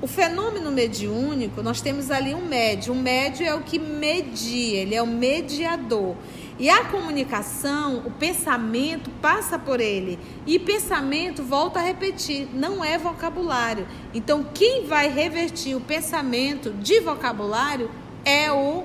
O 0.03 0.07
fenômeno 0.07 0.69
mediúnico, 0.69 1.63
nós 1.63 1.79
temos 1.79 2.11
ali 2.11 2.35
um 2.35 2.45
médio. 2.45 2.91
O 2.91 2.95
médio 2.95 3.47
é 3.47 3.55
o 3.55 3.61
que 3.61 3.79
media, 3.79 4.81
ele 4.81 4.93
é 4.93 5.01
o 5.01 5.07
mediador. 5.07 6.17
E 6.59 6.69
a 6.69 6.83
comunicação, 6.83 8.03
o 8.05 8.11
pensamento 8.11 9.09
passa 9.21 9.57
por 9.57 9.79
ele. 9.79 10.19
E 10.45 10.59
pensamento, 10.59 11.41
volta 11.41 11.79
a 11.79 11.81
repetir, 11.81 12.49
não 12.53 12.83
é 12.83 12.97
vocabulário. 12.97 13.87
Então, 14.13 14.45
quem 14.53 14.85
vai 14.85 15.07
revertir 15.07 15.73
o 15.73 15.79
pensamento 15.79 16.71
de 16.71 16.99
vocabulário 16.99 17.89
é 18.25 18.51
o 18.51 18.83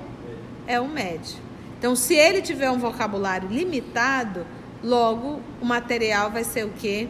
é 0.65 0.79
o 0.79 0.87
médio. 0.87 1.35
Então, 1.77 1.97
se 1.97 2.15
ele 2.15 2.41
tiver 2.41 2.71
um 2.71 2.79
vocabulário 2.79 3.49
limitado, 3.49 4.47
logo 4.81 5.41
o 5.59 5.65
material 5.65 6.31
vai 6.31 6.45
ser 6.45 6.65
o 6.65 6.69
quê? 6.69 7.09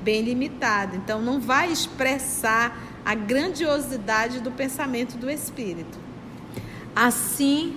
Bem 0.00 0.22
limitado. 0.22 0.94
Então, 0.94 1.20
não 1.20 1.40
vai 1.40 1.72
expressar 1.72 2.87
a 3.08 3.14
grandiosidade 3.14 4.38
do 4.38 4.50
pensamento 4.50 5.16
do 5.16 5.30
espírito. 5.30 5.98
Assim, 6.94 7.74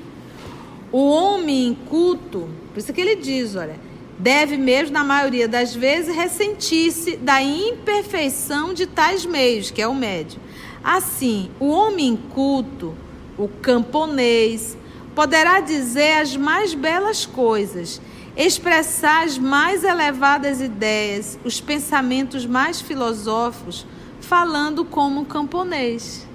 o 0.91 1.09
homem 1.09 1.67
inculto, 1.67 2.49
por 2.73 2.79
isso 2.81 2.91
que 2.91 2.99
ele 2.99 3.15
diz, 3.15 3.55
olha, 3.55 3.79
deve 4.19 4.57
mesmo, 4.57 4.91
na 4.91 5.05
maioria 5.05 5.47
das 5.47 5.73
vezes, 5.73 6.13
ressentir-se 6.13 7.15
da 7.15 7.41
imperfeição 7.41 8.73
de 8.73 8.85
tais 8.85 9.25
meios, 9.25 9.71
que 9.71 9.81
é 9.81 9.87
o 9.87 9.95
médio. 9.95 10.37
Assim, 10.83 11.49
o 11.61 11.67
homem 11.69 12.09
inculto, 12.09 12.93
o 13.37 13.47
camponês, 13.47 14.77
poderá 15.15 15.61
dizer 15.61 16.17
as 16.17 16.35
mais 16.35 16.73
belas 16.73 17.25
coisas, 17.25 18.01
expressar 18.35 19.23
as 19.23 19.37
mais 19.37 19.85
elevadas 19.85 20.59
ideias, 20.59 21.39
os 21.45 21.61
pensamentos 21.61 22.45
mais 22.45 22.81
filosóficos, 22.81 23.85
falando 24.31 24.85
como 24.85 25.25
camponês. 25.25 26.25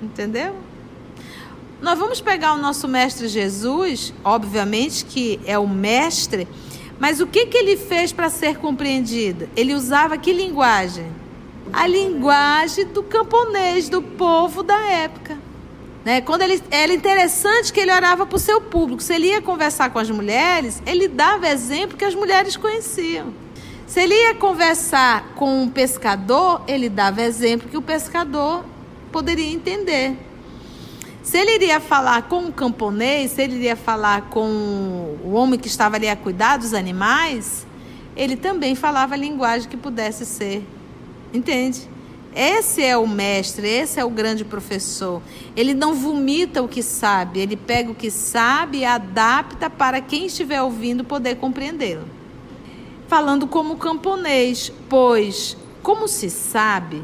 Entendeu? 0.00 0.54
Nós 1.82 1.98
vamos 1.98 2.20
pegar 2.20 2.54
o 2.54 2.58
nosso 2.58 2.86
mestre 2.86 3.26
Jesus, 3.26 4.14
obviamente 4.22 5.04
que 5.04 5.40
é 5.44 5.58
o 5.58 5.66
mestre, 5.66 6.46
mas 6.96 7.18
o 7.18 7.26
que, 7.26 7.46
que 7.46 7.58
ele 7.58 7.76
fez 7.76 8.12
para 8.12 8.30
ser 8.30 8.58
compreendido? 8.58 9.48
Ele 9.56 9.74
usava 9.74 10.16
que 10.16 10.32
linguagem? 10.32 11.10
A 11.72 11.88
linguagem 11.88 12.86
do 12.86 13.02
camponês, 13.02 13.88
do 13.88 14.00
povo 14.00 14.62
da 14.62 14.78
época. 14.86 15.36
Né? 16.04 16.20
Quando 16.20 16.42
ele 16.42 16.62
era 16.70 16.94
interessante 16.94 17.72
que 17.72 17.80
ele 17.80 17.90
orava 17.92 18.24
para 18.24 18.36
o 18.36 18.38
seu 18.38 18.60
público. 18.60 19.02
Se 19.02 19.12
ele 19.12 19.26
ia 19.26 19.42
conversar 19.42 19.90
com 19.90 19.98
as 19.98 20.08
mulheres, 20.08 20.80
ele 20.86 21.08
dava 21.08 21.48
exemplo 21.48 21.96
que 21.96 22.04
as 22.04 22.14
mulheres 22.14 22.56
conheciam. 22.56 23.34
Se 23.86 24.00
ele 24.00 24.14
ia 24.14 24.34
conversar 24.34 25.34
com 25.34 25.62
um 25.62 25.68
pescador, 25.68 26.62
ele 26.66 26.88
dava 26.88 27.22
exemplo 27.22 27.68
que 27.68 27.76
o 27.76 27.82
pescador 27.82 28.64
poderia 29.12 29.52
entender. 29.52 30.16
Se 31.22 31.38
ele 31.38 31.54
iria 31.54 31.80
falar 31.80 32.22
com 32.22 32.46
um 32.46 32.52
camponês, 32.52 33.32
se 33.32 33.42
ele 33.42 33.56
iria 33.56 33.76
falar 33.76 34.22
com 34.30 34.48
o 35.22 35.32
homem 35.34 35.58
que 35.58 35.68
estava 35.68 35.96
ali 35.96 36.08
a 36.08 36.16
cuidar 36.16 36.56
dos 36.56 36.72
animais, 36.72 37.66
ele 38.16 38.36
também 38.36 38.74
falava 38.74 39.14
a 39.14 39.18
linguagem 39.18 39.68
que 39.68 39.76
pudesse 39.76 40.24
ser. 40.24 40.66
Entende? 41.32 41.88
Esse 42.34 42.82
é 42.82 42.96
o 42.96 43.06
mestre, 43.06 43.68
esse 43.68 44.00
é 44.00 44.04
o 44.04 44.10
grande 44.10 44.44
professor. 44.44 45.22
Ele 45.54 45.74
não 45.74 45.94
vomita 45.94 46.62
o 46.62 46.68
que 46.68 46.82
sabe, 46.82 47.38
ele 47.38 47.56
pega 47.56 47.90
o 47.90 47.94
que 47.94 48.10
sabe 48.10 48.78
e 48.78 48.84
adapta 48.84 49.68
para 49.68 50.00
quem 50.00 50.26
estiver 50.26 50.60
ouvindo 50.62 51.04
poder 51.04 51.36
compreendê-lo 51.36 52.13
falando 53.08 53.46
como 53.46 53.76
camponês, 53.76 54.72
pois, 54.88 55.56
como 55.82 56.08
se 56.08 56.30
sabe, 56.30 57.02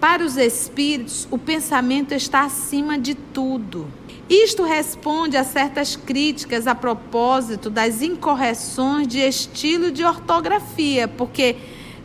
para 0.00 0.24
os 0.24 0.36
espíritos 0.36 1.28
o 1.30 1.38
pensamento 1.38 2.12
está 2.12 2.42
acima 2.42 2.98
de 2.98 3.14
tudo. 3.14 3.86
Isto 4.28 4.64
responde 4.64 5.36
a 5.36 5.44
certas 5.44 5.94
críticas 5.94 6.66
a 6.66 6.74
propósito 6.74 7.68
das 7.68 8.02
incorreções 8.02 9.06
de 9.06 9.18
estilo 9.18 9.90
de 9.90 10.04
ortografia, 10.04 11.06
porque 11.06 11.56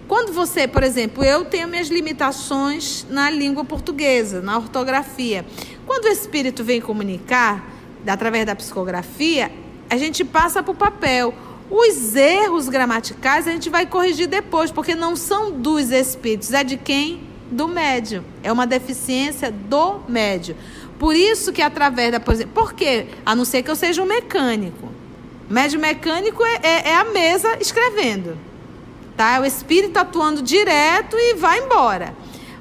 quando 0.08 0.32
você, 0.32 0.68
por 0.68 0.84
exemplo, 0.84 1.24
eu 1.24 1.46
tenho 1.46 1.68
minhas 1.68 1.90
limitações 1.90 3.06
na 3.10 3.30
língua 3.30 3.66
portuguesa, 3.66 4.42
na 4.42 4.58
ortografia. 4.58 5.46
Quando 5.86 6.06
o 6.06 6.10
espírito 6.10 6.64
vem 6.64 6.80
comunicar, 6.80 7.68
através 8.06 8.46
da 8.46 8.56
psicografia, 8.56 9.52
a 9.90 9.98
gente 9.98 10.24
passa 10.24 10.62
para 10.62 10.72
o 10.72 10.76
papel. 10.76 11.34
Os 11.70 12.16
erros 12.16 12.70
gramaticais 12.70 13.48
a 13.48 13.52
gente 13.52 13.70
vai 13.70 13.86
corrigir 13.86 14.28
depois, 14.28 14.72
porque 14.72 14.96
não 14.96 15.16
são 15.16 15.52
dos 15.52 15.92
espíritos, 15.92 16.54
é 16.54 16.64
de 16.64 16.78
quem? 16.78 17.22
Do 17.52 17.68
médio. 17.68 18.24
É 18.42 18.52
uma 18.52 18.66
deficiência 18.66 19.52
do 19.52 20.00
médio. 20.08 20.56
Por 20.98 21.16
isso 21.16 21.52
que 21.52 21.62
através 21.62 22.12
da. 22.12 22.20
Por 22.20 22.74
quê? 22.74 23.08
A 23.26 23.36
não 23.36 23.46
ser 23.46 23.64
que 23.64 23.70
eu 23.70 23.76
seja 23.76 24.02
um 24.02 24.06
mecânico. 24.06 24.90
Médio 25.50 25.80
mecânico 25.80 26.44
é, 26.44 26.60
é, 26.64 26.90
é 26.90 26.96
a 26.96 27.06
mesa 27.06 27.58
escrevendo. 27.60 28.38
Tá? 29.16 29.36
É 29.36 29.40
o 29.40 29.46
espírito 29.46 29.98
atuando 29.98 30.42
direto 30.42 31.16
e 31.18 31.36
vai 31.36 31.60
embora. 31.60 32.14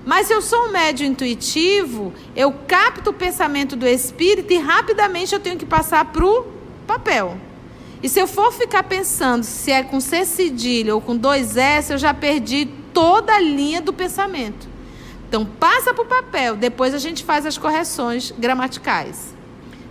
Mas 0.04 0.28
se 0.28 0.32
eu 0.32 0.40
sou 0.40 0.66
um 0.66 0.70
médio 0.70 1.04
intuitivo, 1.04 2.12
eu 2.34 2.52
capto 2.68 3.10
o 3.10 3.14
pensamento 3.14 3.74
do 3.74 3.86
espírito 3.86 4.52
e 4.52 4.58
rapidamente 4.58 5.34
eu 5.34 5.40
tenho 5.40 5.58
que 5.58 5.66
passar 5.66 6.04
para 6.06 6.24
o 6.24 6.46
papel. 6.86 7.36
E 8.02 8.08
se 8.08 8.20
eu 8.20 8.26
for 8.26 8.52
ficar 8.52 8.82
pensando 8.82 9.44
se 9.44 9.72
é 9.72 9.82
com 9.82 10.00
C 10.00 10.24
cedilha 10.24 10.94
ou 10.94 11.00
com 11.00 11.16
dois 11.16 11.56
S, 11.56 11.92
eu 11.92 11.98
já 11.98 12.12
perdi 12.12 12.68
toda 12.92 13.34
a 13.34 13.40
linha 13.40 13.80
do 13.80 13.92
pensamento. 13.92 14.68
Então 15.28 15.44
passa 15.44 15.92
para 15.92 16.04
o 16.04 16.06
papel, 16.06 16.56
depois 16.56 16.94
a 16.94 16.98
gente 16.98 17.24
faz 17.24 17.44
as 17.46 17.58
correções 17.58 18.32
gramaticais. 18.38 19.34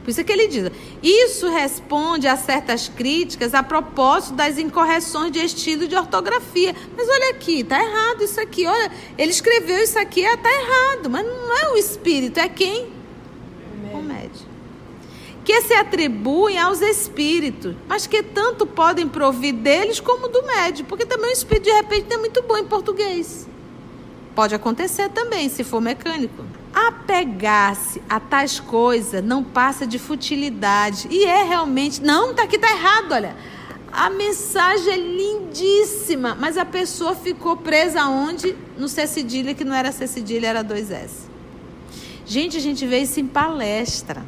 Por 0.06 0.12
isso 0.12 0.22
é 0.22 0.24
que 0.24 0.32
ele 0.32 0.48
diz: 0.48 0.72
isso 1.02 1.50
responde 1.50 2.28
a 2.28 2.38
certas 2.38 2.88
críticas 2.88 3.56
a 3.56 3.64
propósito 3.64 4.36
das 4.36 4.60
incorreções 4.60 5.32
de 5.32 5.40
estilo 5.40 5.88
de 5.88 5.96
ortografia. 5.96 6.76
Mas 6.96 7.10
olha 7.10 7.32
aqui, 7.32 7.64
tá 7.64 7.84
errado 7.84 8.24
isso 8.24 8.40
aqui. 8.40 8.68
Olha, 8.68 8.92
ele 9.18 9.32
escreveu 9.32 9.84
isso 9.84 9.98
aqui, 9.98 10.24
é, 10.24 10.38
tá 10.38 10.50
errado. 10.50 11.10
Mas 11.10 11.26
não 11.26 11.58
é 11.58 11.72
o 11.72 11.78
espírito, 11.78 12.40
é 12.40 12.48
quem? 12.48 12.95
Que 15.46 15.62
se 15.62 15.76
atribuem 15.76 16.58
aos 16.58 16.82
espíritos, 16.82 17.76
mas 17.88 18.08
que 18.08 18.24
tanto 18.24 18.66
podem 18.66 19.08
provir 19.08 19.54
deles 19.54 20.00
como 20.00 20.28
do 20.28 20.42
médium, 20.42 20.86
porque 20.88 21.06
também 21.06 21.30
o 21.30 21.34
espírito 21.34 21.66
de 21.66 21.72
repente 21.72 22.12
é 22.12 22.18
muito 22.18 22.42
bom 22.42 22.58
em 22.58 22.66
português. 22.66 23.48
Pode 24.34 24.56
acontecer 24.56 25.08
também, 25.10 25.48
se 25.48 25.64
for 25.64 25.80
mecânico. 25.80 26.44
Apegar-se 26.74 28.02
a 28.10 28.20
tais 28.20 28.60
coisas 28.60 29.24
não 29.24 29.44
passa 29.44 29.86
de 29.88 29.98
futilidade. 29.98 31.08
E 31.10 31.24
é 31.24 31.44
realmente. 31.44 32.02
Não, 32.02 32.34
tá 32.34 32.44
aqui, 32.44 32.58
tá 32.58 32.70
errado, 32.72 33.14
olha. 33.14 33.36
A 33.94 34.10
mensagem 34.10 34.94
é 34.94 34.98
lindíssima, 34.98 36.36
mas 36.38 36.58
a 36.58 36.66
pessoa 36.66 37.16
ficou 37.16 37.56
presa 37.56 38.08
onde? 38.08 38.54
No 38.78 38.90
C 38.90 39.08
cedilha, 39.08 39.54
que 39.54 39.64
não 39.64 39.74
era 39.74 39.92
C 39.92 40.06
cedilha, 40.06 40.48
era 40.48 40.64
dois 40.64 40.92
S. 40.92 41.30
Gente, 42.26 42.58
a 42.58 42.60
gente 42.60 42.86
vê 42.86 43.00
isso 43.00 43.20
em 43.22 43.28
palestra. 43.28 44.26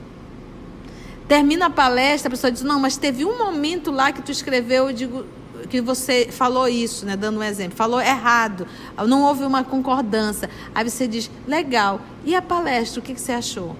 Termina 1.27 1.65
a 1.65 1.69
palestra, 1.69 2.27
a 2.27 2.31
pessoa 2.31 2.51
diz: 2.51 2.61
Não, 2.61 2.79
mas 2.79 2.97
teve 2.97 3.25
um 3.25 3.37
momento 3.37 3.91
lá 3.91 4.11
que 4.11 4.21
tu 4.21 4.31
escreveu. 4.31 4.87
Eu 4.87 4.93
digo: 4.93 5.25
que 5.67 5.81
você 5.81 6.29
falou 6.31 6.67
isso, 6.67 7.05
né, 7.05 7.15
dando 7.15 7.39
um 7.39 7.43
exemplo, 7.43 7.75
falou 7.77 7.99
errado, 7.99 8.67
não 9.05 9.23
houve 9.23 9.43
uma 9.43 9.63
concordância. 9.63 10.49
Aí 10.73 10.89
você 10.89 11.07
diz, 11.07 11.29
legal, 11.45 12.01
e 12.23 12.35
a 12.35 12.41
palestra, 12.41 12.99
o 12.99 13.03
que, 13.03 13.13
que 13.13 13.21
você 13.21 13.33
achou? 13.33 13.75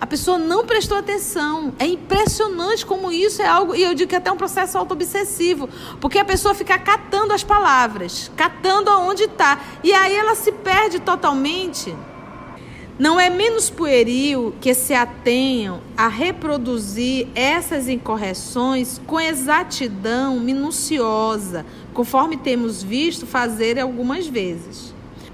A 0.00 0.06
pessoa 0.06 0.36
não 0.36 0.66
prestou 0.66 0.98
atenção. 0.98 1.72
É 1.78 1.86
impressionante 1.86 2.84
como 2.84 3.12
isso 3.12 3.40
é 3.40 3.46
algo, 3.46 3.74
e 3.74 3.82
eu 3.82 3.94
digo 3.94 4.08
que 4.08 4.14
é 4.14 4.18
até 4.18 4.32
um 4.32 4.36
processo 4.36 4.76
autoobsessivo, 4.76 5.68
porque 6.00 6.18
a 6.18 6.24
pessoa 6.24 6.54
fica 6.54 6.78
catando 6.78 7.32
as 7.32 7.44
palavras, 7.44 8.30
catando 8.36 8.90
aonde 8.90 9.24
está, 9.24 9.60
e 9.82 9.92
aí 9.92 10.14
ela 10.14 10.34
se 10.34 10.50
perde 10.50 10.98
totalmente. 10.98 11.94
Não 12.98 13.18
é 13.18 13.30
menos 13.30 13.70
pueril 13.70 14.54
que 14.60 14.74
se 14.74 14.92
atenham 14.92 15.80
a 15.96 16.08
reproduzir 16.08 17.26
essas 17.34 17.88
incorreções 17.88 19.00
com 19.06 19.18
exatidão 19.18 20.38
minuciosa, 20.38 21.64
conforme 21.94 22.36
temos 22.36 22.82
visto 22.82 23.26
fazer 23.26 23.78
algumas 23.78 24.26
vezes. 24.26 24.92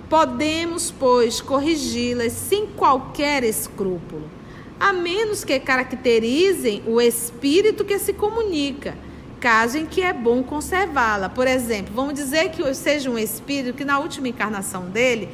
Podemos, 0.08 0.92
pois, 0.92 1.40
corrigi-las 1.40 2.32
sem 2.32 2.64
qualquer 2.64 3.42
escrúpulo, 3.42 4.30
a 4.78 4.92
menos 4.92 5.42
que 5.42 5.58
caracterizem 5.58 6.84
o 6.86 7.00
espírito 7.00 7.84
que 7.84 7.98
se 7.98 8.12
comunica, 8.12 8.96
caso 9.40 9.78
em 9.78 9.84
que 9.84 10.00
é 10.00 10.12
bom 10.12 10.44
conservá-la. 10.44 11.28
Por 11.28 11.48
exemplo, 11.48 11.92
vamos 11.92 12.14
dizer 12.14 12.50
que 12.50 12.72
seja 12.72 13.10
um 13.10 13.18
espírito 13.18 13.76
que 13.76 13.84
na 13.84 13.98
última 13.98 14.28
encarnação 14.28 14.88
dele 14.88 15.28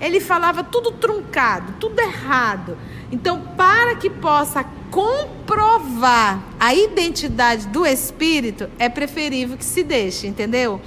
ele 0.00 0.20
falava 0.20 0.62
tudo 0.62 0.90
truncado, 0.92 1.74
tudo 1.80 2.00
errado. 2.00 2.76
Então, 3.10 3.40
para 3.56 3.94
que 3.96 4.10
possa 4.10 4.64
comprovar 4.90 6.42
a 6.58 6.74
identidade 6.74 7.66
do 7.68 7.86
espírito, 7.86 8.68
é 8.78 8.88
preferível 8.88 9.56
que 9.56 9.64
se 9.64 9.82
deixe, 9.82 10.26
entendeu? 10.26 10.80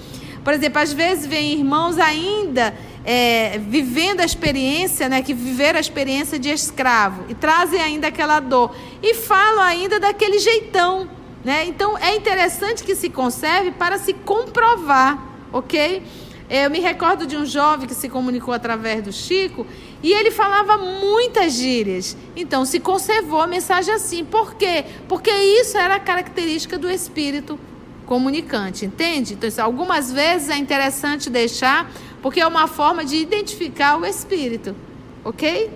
Por 0.43 0.53
exemplo, 0.53 0.81
às 0.81 0.93
vezes 0.93 1.25
vem 1.25 1.53
irmãos 1.53 1.97
ainda 1.97 2.73
é, 3.03 3.57
vivendo 3.57 4.21
a 4.21 4.25
experiência, 4.25 5.09
né, 5.09 5.21
que 5.21 5.33
viveram 5.33 5.77
a 5.77 5.81
experiência 5.81 6.37
de 6.39 6.49
escravo 6.49 7.25
e 7.29 7.33
trazem 7.33 7.81
ainda 7.81 8.07
aquela 8.07 8.39
dor 8.39 8.75
e 9.01 9.13
falam 9.15 9.61
ainda 9.61 9.99
daquele 9.99 10.39
jeitão, 10.39 11.09
né? 11.43 11.65
Então 11.65 11.97
é 11.97 12.15
interessante 12.15 12.83
que 12.83 12.95
se 12.95 13.09
conserve 13.09 13.71
para 13.71 13.97
se 13.97 14.13
comprovar, 14.13 15.21
ok? 15.51 16.03
Eu 16.49 16.69
me 16.69 16.79
recordo 16.79 17.27
de 17.27 17.37
um 17.37 17.45
jovem 17.45 17.87
que 17.87 17.93
se 17.93 18.09
comunicou 18.09 18.53
através 18.53 19.03
do 19.03 19.11
Chico 19.11 19.67
e 20.01 20.11
ele 20.11 20.31
falava 20.31 20.77
muitas 20.77 21.53
gírias. 21.53 22.17
Então 22.35 22.65
se 22.65 22.79
conservou 22.79 23.39
a 23.39 23.45
mensagem 23.45 23.93
assim. 23.93 24.25
Por 24.25 24.55
quê? 24.55 24.83
Porque 25.07 25.29
isso 25.29 25.77
era 25.77 25.95
a 25.95 25.99
característica 25.99 26.77
do 26.77 26.89
espírito 26.89 27.59
comunicante, 28.07 28.85
entende? 28.85 29.35
Então, 29.35 29.47
isso, 29.47 29.61
algumas 29.61 30.11
vezes 30.11 30.49
é 30.49 30.57
interessante 30.57 31.29
deixar, 31.29 31.91
porque 32.23 32.39
é 32.39 32.47
uma 32.47 32.65
forma 32.67 33.05
de 33.05 33.17
identificar 33.17 33.99
o 33.99 34.03
espírito, 34.03 34.75
ok? 35.23 35.69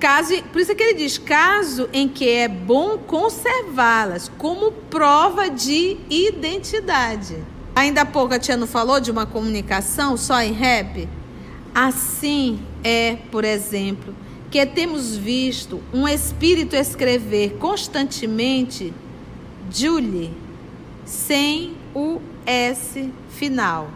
Caso, 0.00 0.42
por 0.44 0.62
isso 0.62 0.72
é 0.72 0.74
que 0.74 0.82
ele 0.82 0.94
diz: 0.94 1.18
caso 1.18 1.88
em 1.92 2.08
que 2.08 2.26
é 2.26 2.48
bom 2.48 2.96
conservá-las 2.96 4.30
como 4.38 4.72
prova 4.72 5.50
de 5.50 5.98
identidade. 6.08 7.36
Ainda 7.74 8.02
há 8.02 8.06
pouco 8.06 8.32
a 8.32 8.38
tia 8.38 8.56
não 8.56 8.68
falou 8.68 9.00
de 9.00 9.10
uma 9.10 9.26
comunicação 9.26 10.16
só 10.16 10.40
em 10.40 10.52
rap? 10.52 11.08
Assim 11.74 12.60
é, 12.84 13.16
por 13.32 13.44
exemplo, 13.44 14.14
que 14.48 14.64
temos 14.64 15.16
visto 15.16 15.82
um 15.92 16.06
espírito 16.06 16.76
escrever 16.76 17.56
constantemente 17.58 18.94
Julie 19.72 20.30
sem 21.04 21.74
o 21.92 22.20
S 22.46 23.10
final, 23.30 23.90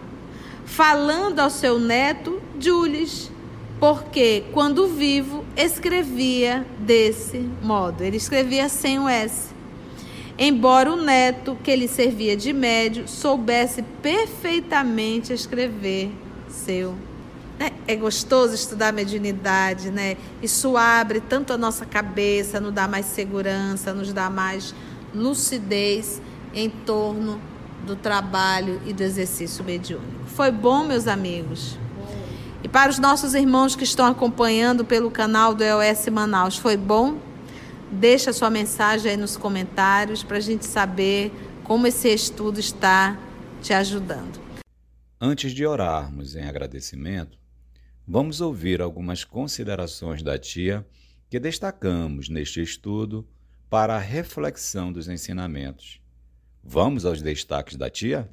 falando 0.64 1.38
ao 1.38 1.48
seu 1.48 1.78
neto 1.78 2.42
Jules, 2.58 3.30
porque 3.78 4.42
quando 4.52 4.88
vivo 4.88 5.44
escrevia 5.56 6.66
desse 6.80 7.38
modo, 7.62 8.02
ele 8.02 8.16
escrevia 8.16 8.68
sem 8.68 8.98
o 8.98 9.08
S 9.08 9.56
embora 10.38 10.92
o 10.92 10.96
neto, 10.96 11.56
que 11.62 11.74
lhe 11.74 11.88
servia 11.88 12.36
de 12.36 12.52
médio, 12.52 13.08
soubesse 13.08 13.82
perfeitamente 14.02 15.32
escrever 15.32 16.10
seu. 16.48 16.94
Né? 17.58 17.72
É 17.86 17.96
gostoso 17.96 18.54
estudar 18.54 18.92
mediunidade, 18.92 19.90
né? 19.90 20.16
Isso 20.40 20.76
abre 20.76 21.20
tanto 21.20 21.52
a 21.52 21.58
nossa 21.58 21.84
cabeça, 21.84 22.60
nos 22.60 22.72
dá 22.72 22.86
mais 22.86 23.06
segurança, 23.06 23.92
nos 23.92 24.12
dá 24.12 24.30
mais 24.30 24.72
lucidez 25.12 26.22
em 26.54 26.70
torno 26.70 27.40
do 27.84 27.96
trabalho 27.96 28.80
e 28.86 28.92
do 28.92 29.02
exercício 29.02 29.64
mediúnico. 29.64 30.26
Foi 30.26 30.52
bom, 30.52 30.84
meus 30.84 31.08
amigos? 31.08 31.76
E 32.62 32.68
para 32.68 32.90
os 32.90 32.98
nossos 32.98 33.34
irmãos 33.34 33.74
que 33.74 33.84
estão 33.84 34.06
acompanhando 34.06 34.84
pelo 34.84 35.10
canal 35.10 35.54
do 35.54 35.62
EOS 35.62 36.08
Manaus, 36.10 36.56
foi 36.56 36.76
bom? 36.76 37.16
Deixa 37.90 38.34
sua 38.34 38.50
mensagem 38.50 39.12
aí 39.12 39.16
nos 39.16 39.36
comentários 39.36 40.22
para 40.22 40.36
a 40.36 40.40
gente 40.40 40.66
saber 40.66 41.32
como 41.64 41.86
esse 41.86 42.08
estudo 42.08 42.60
está 42.60 43.18
te 43.62 43.72
ajudando. 43.72 44.38
Antes 45.18 45.52
de 45.52 45.66
orarmos 45.66 46.36
em 46.36 46.44
agradecimento, 46.44 47.38
vamos 48.06 48.42
ouvir 48.42 48.82
algumas 48.82 49.24
considerações 49.24 50.22
da 50.22 50.38
tia 50.38 50.86
que 51.30 51.40
destacamos 51.40 52.28
neste 52.28 52.62
estudo 52.62 53.26
para 53.70 53.96
a 53.96 53.98
reflexão 53.98 54.92
dos 54.92 55.08
ensinamentos. 55.08 56.00
Vamos 56.62 57.06
aos 57.06 57.22
destaques 57.22 57.76
da 57.76 57.88
tia? 57.88 58.28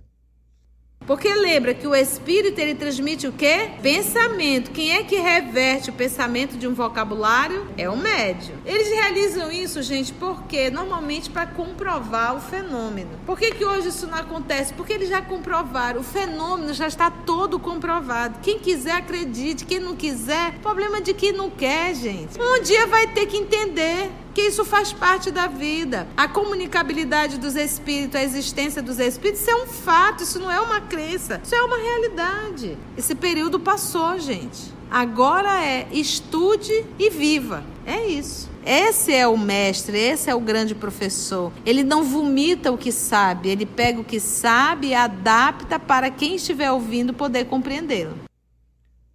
Porque 1.06 1.34
lembra 1.34 1.74
que 1.74 1.88
o 1.88 1.96
espírito 1.96 2.60
ele 2.60 2.74
transmite 2.74 3.28
o 3.28 3.32
quê? 3.32 3.70
Pensamento. 3.82 4.72
Quem 4.72 4.92
é 4.92 5.04
que 5.04 5.16
reverte 5.18 5.90
o 5.90 5.94
pensamento 5.94 6.58
de 6.58 6.68
um 6.68 6.74
vocabulário? 6.74 7.68
É 7.78 7.90
o 7.90 7.96
médium. 7.96 8.56
Eles 8.66 8.90
realizam 8.90 9.52
isso, 9.52 9.82
gente, 9.84 10.12
porque 10.14 10.70
normalmente 10.70 11.30
para 11.30 11.46
comprovar 11.46 12.36
o 12.36 12.42
fenômeno. 12.42 13.12
Por 13.26 13.38
que, 13.38 13.52
que 13.52 13.64
hoje 13.64 13.90
isso 13.90 14.08
não 14.08 14.18
acontece? 14.18 14.74
Porque 14.74 14.94
eles 14.94 15.10
já 15.10 15.22
comprovaram. 15.22 16.02
O 16.02 16.04
fenômeno 16.04 16.74
já 16.74 16.88
está 16.88 17.12
todo 17.12 17.60
comprovado. 17.60 18.40
Quem 18.42 18.60
quiser 18.60 18.94
acredite, 18.94 19.66
quem 19.66 19.80
não 19.80 19.96
quiser, 19.96 20.54
problema 20.60 21.02
de 21.02 21.14
quem 21.14 21.32
não 21.32 21.50
quer, 21.50 21.94
gente. 21.94 22.40
Um 22.42 22.62
dia 22.62 22.88
vai 22.88 23.08
ter 23.08 23.28
que 23.28 23.38
entender 23.38 24.10
que 24.36 24.42
isso 24.42 24.66
faz 24.66 24.92
parte 24.92 25.32
da 25.32 25.48
vida. 25.48 26.06
A 26.18 26.28
comunicabilidade 26.28 27.40
dos 27.40 27.56
espíritos, 27.56 28.20
a 28.20 28.24
existência 28.24 28.82
dos 28.82 29.00
espíritos, 29.00 29.42
isso 29.42 29.50
é 29.50 29.56
um 29.56 29.66
fato, 29.66 30.24
isso 30.24 30.38
não 30.38 30.52
é 30.52 30.60
uma 30.60 30.82
crença, 30.82 31.40
isso 31.42 31.56
é 31.56 31.64
uma 31.64 31.78
realidade. 31.78 32.78
Esse 32.98 33.16
período 33.16 33.62
passou, 33.62 34.20
gente. 34.20 34.76
Agora 34.92 35.64
é 35.64 35.88
estude 35.90 36.86
e 37.00 37.10
viva. 37.10 37.64
É 37.86 38.06
isso. 38.08 38.50
Esse 38.66 39.14
é 39.14 39.26
o 39.26 39.38
mestre, 39.38 39.98
esse 39.98 40.30
é 40.30 40.36
o 40.36 40.42
grande 40.42 40.76
professor. 40.76 41.54
Ele 41.66 41.82
não 41.82 42.04
vomita 42.04 42.74
o 42.74 42.78
que 42.78 42.92
sabe, 42.92 43.48
ele 43.48 43.66
pega 43.66 44.02
o 44.02 44.04
que 44.04 44.20
sabe 44.20 44.88
e 44.88 44.94
adapta 44.94 45.80
para 45.80 46.10
quem 46.12 46.36
estiver 46.36 46.70
ouvindo 46.72 47.14
poder 47.14 47.46
compreendê-lo. 47.46 48.18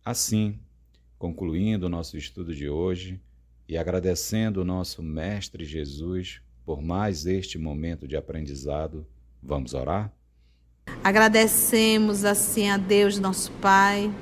Assim, 0.02 0.58
concluindo 1.18 1.86
o 1.86 1.90
nosso 1.90 2.16
estudo 2.16 2.54
de 2.54 2.70
hoje 2.70 3.20
e 3.70 3.78
agradecendo 3.78 4.62
o 4.62 4.64
nosso 4.64 5.00
Mestre 5.00 5.64
Jesus 5.64 6.40
por 6.66 6.82
mais 6.82 7.24
este 7.24 7.56
momento 7.56 8.06
de 8.08 8.16
aprendizado, 8.16 9.06
vamos 9.40 9.74
orar? 9.74 10.12
Agradecemos 11.04 12.24
assim 12.24 12.68
a 12.68 12.76
Deus, 12.76 13.16
nosso 13.20 13.52
Pai, 13.62 14.12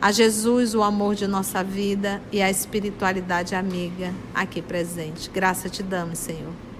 a 0.00 0.12
Jesus, 0.12 0.72
o 0.76 0.84
amor 0.84 1.16
de 1.16 1.26
nossa 1.26 1.64
vida 1.64 2.22
e 2.30 2.40
a 2.40 2.48
espiritualidade 2.48 3.56
amiga 3.56 4.14
aqui 4.32 4.62
presente. 4.62 5.28
Graça 5.28 5.68
te 5.68 5.82
damos, 5.82 6.20
Senhor. 6.20 6.71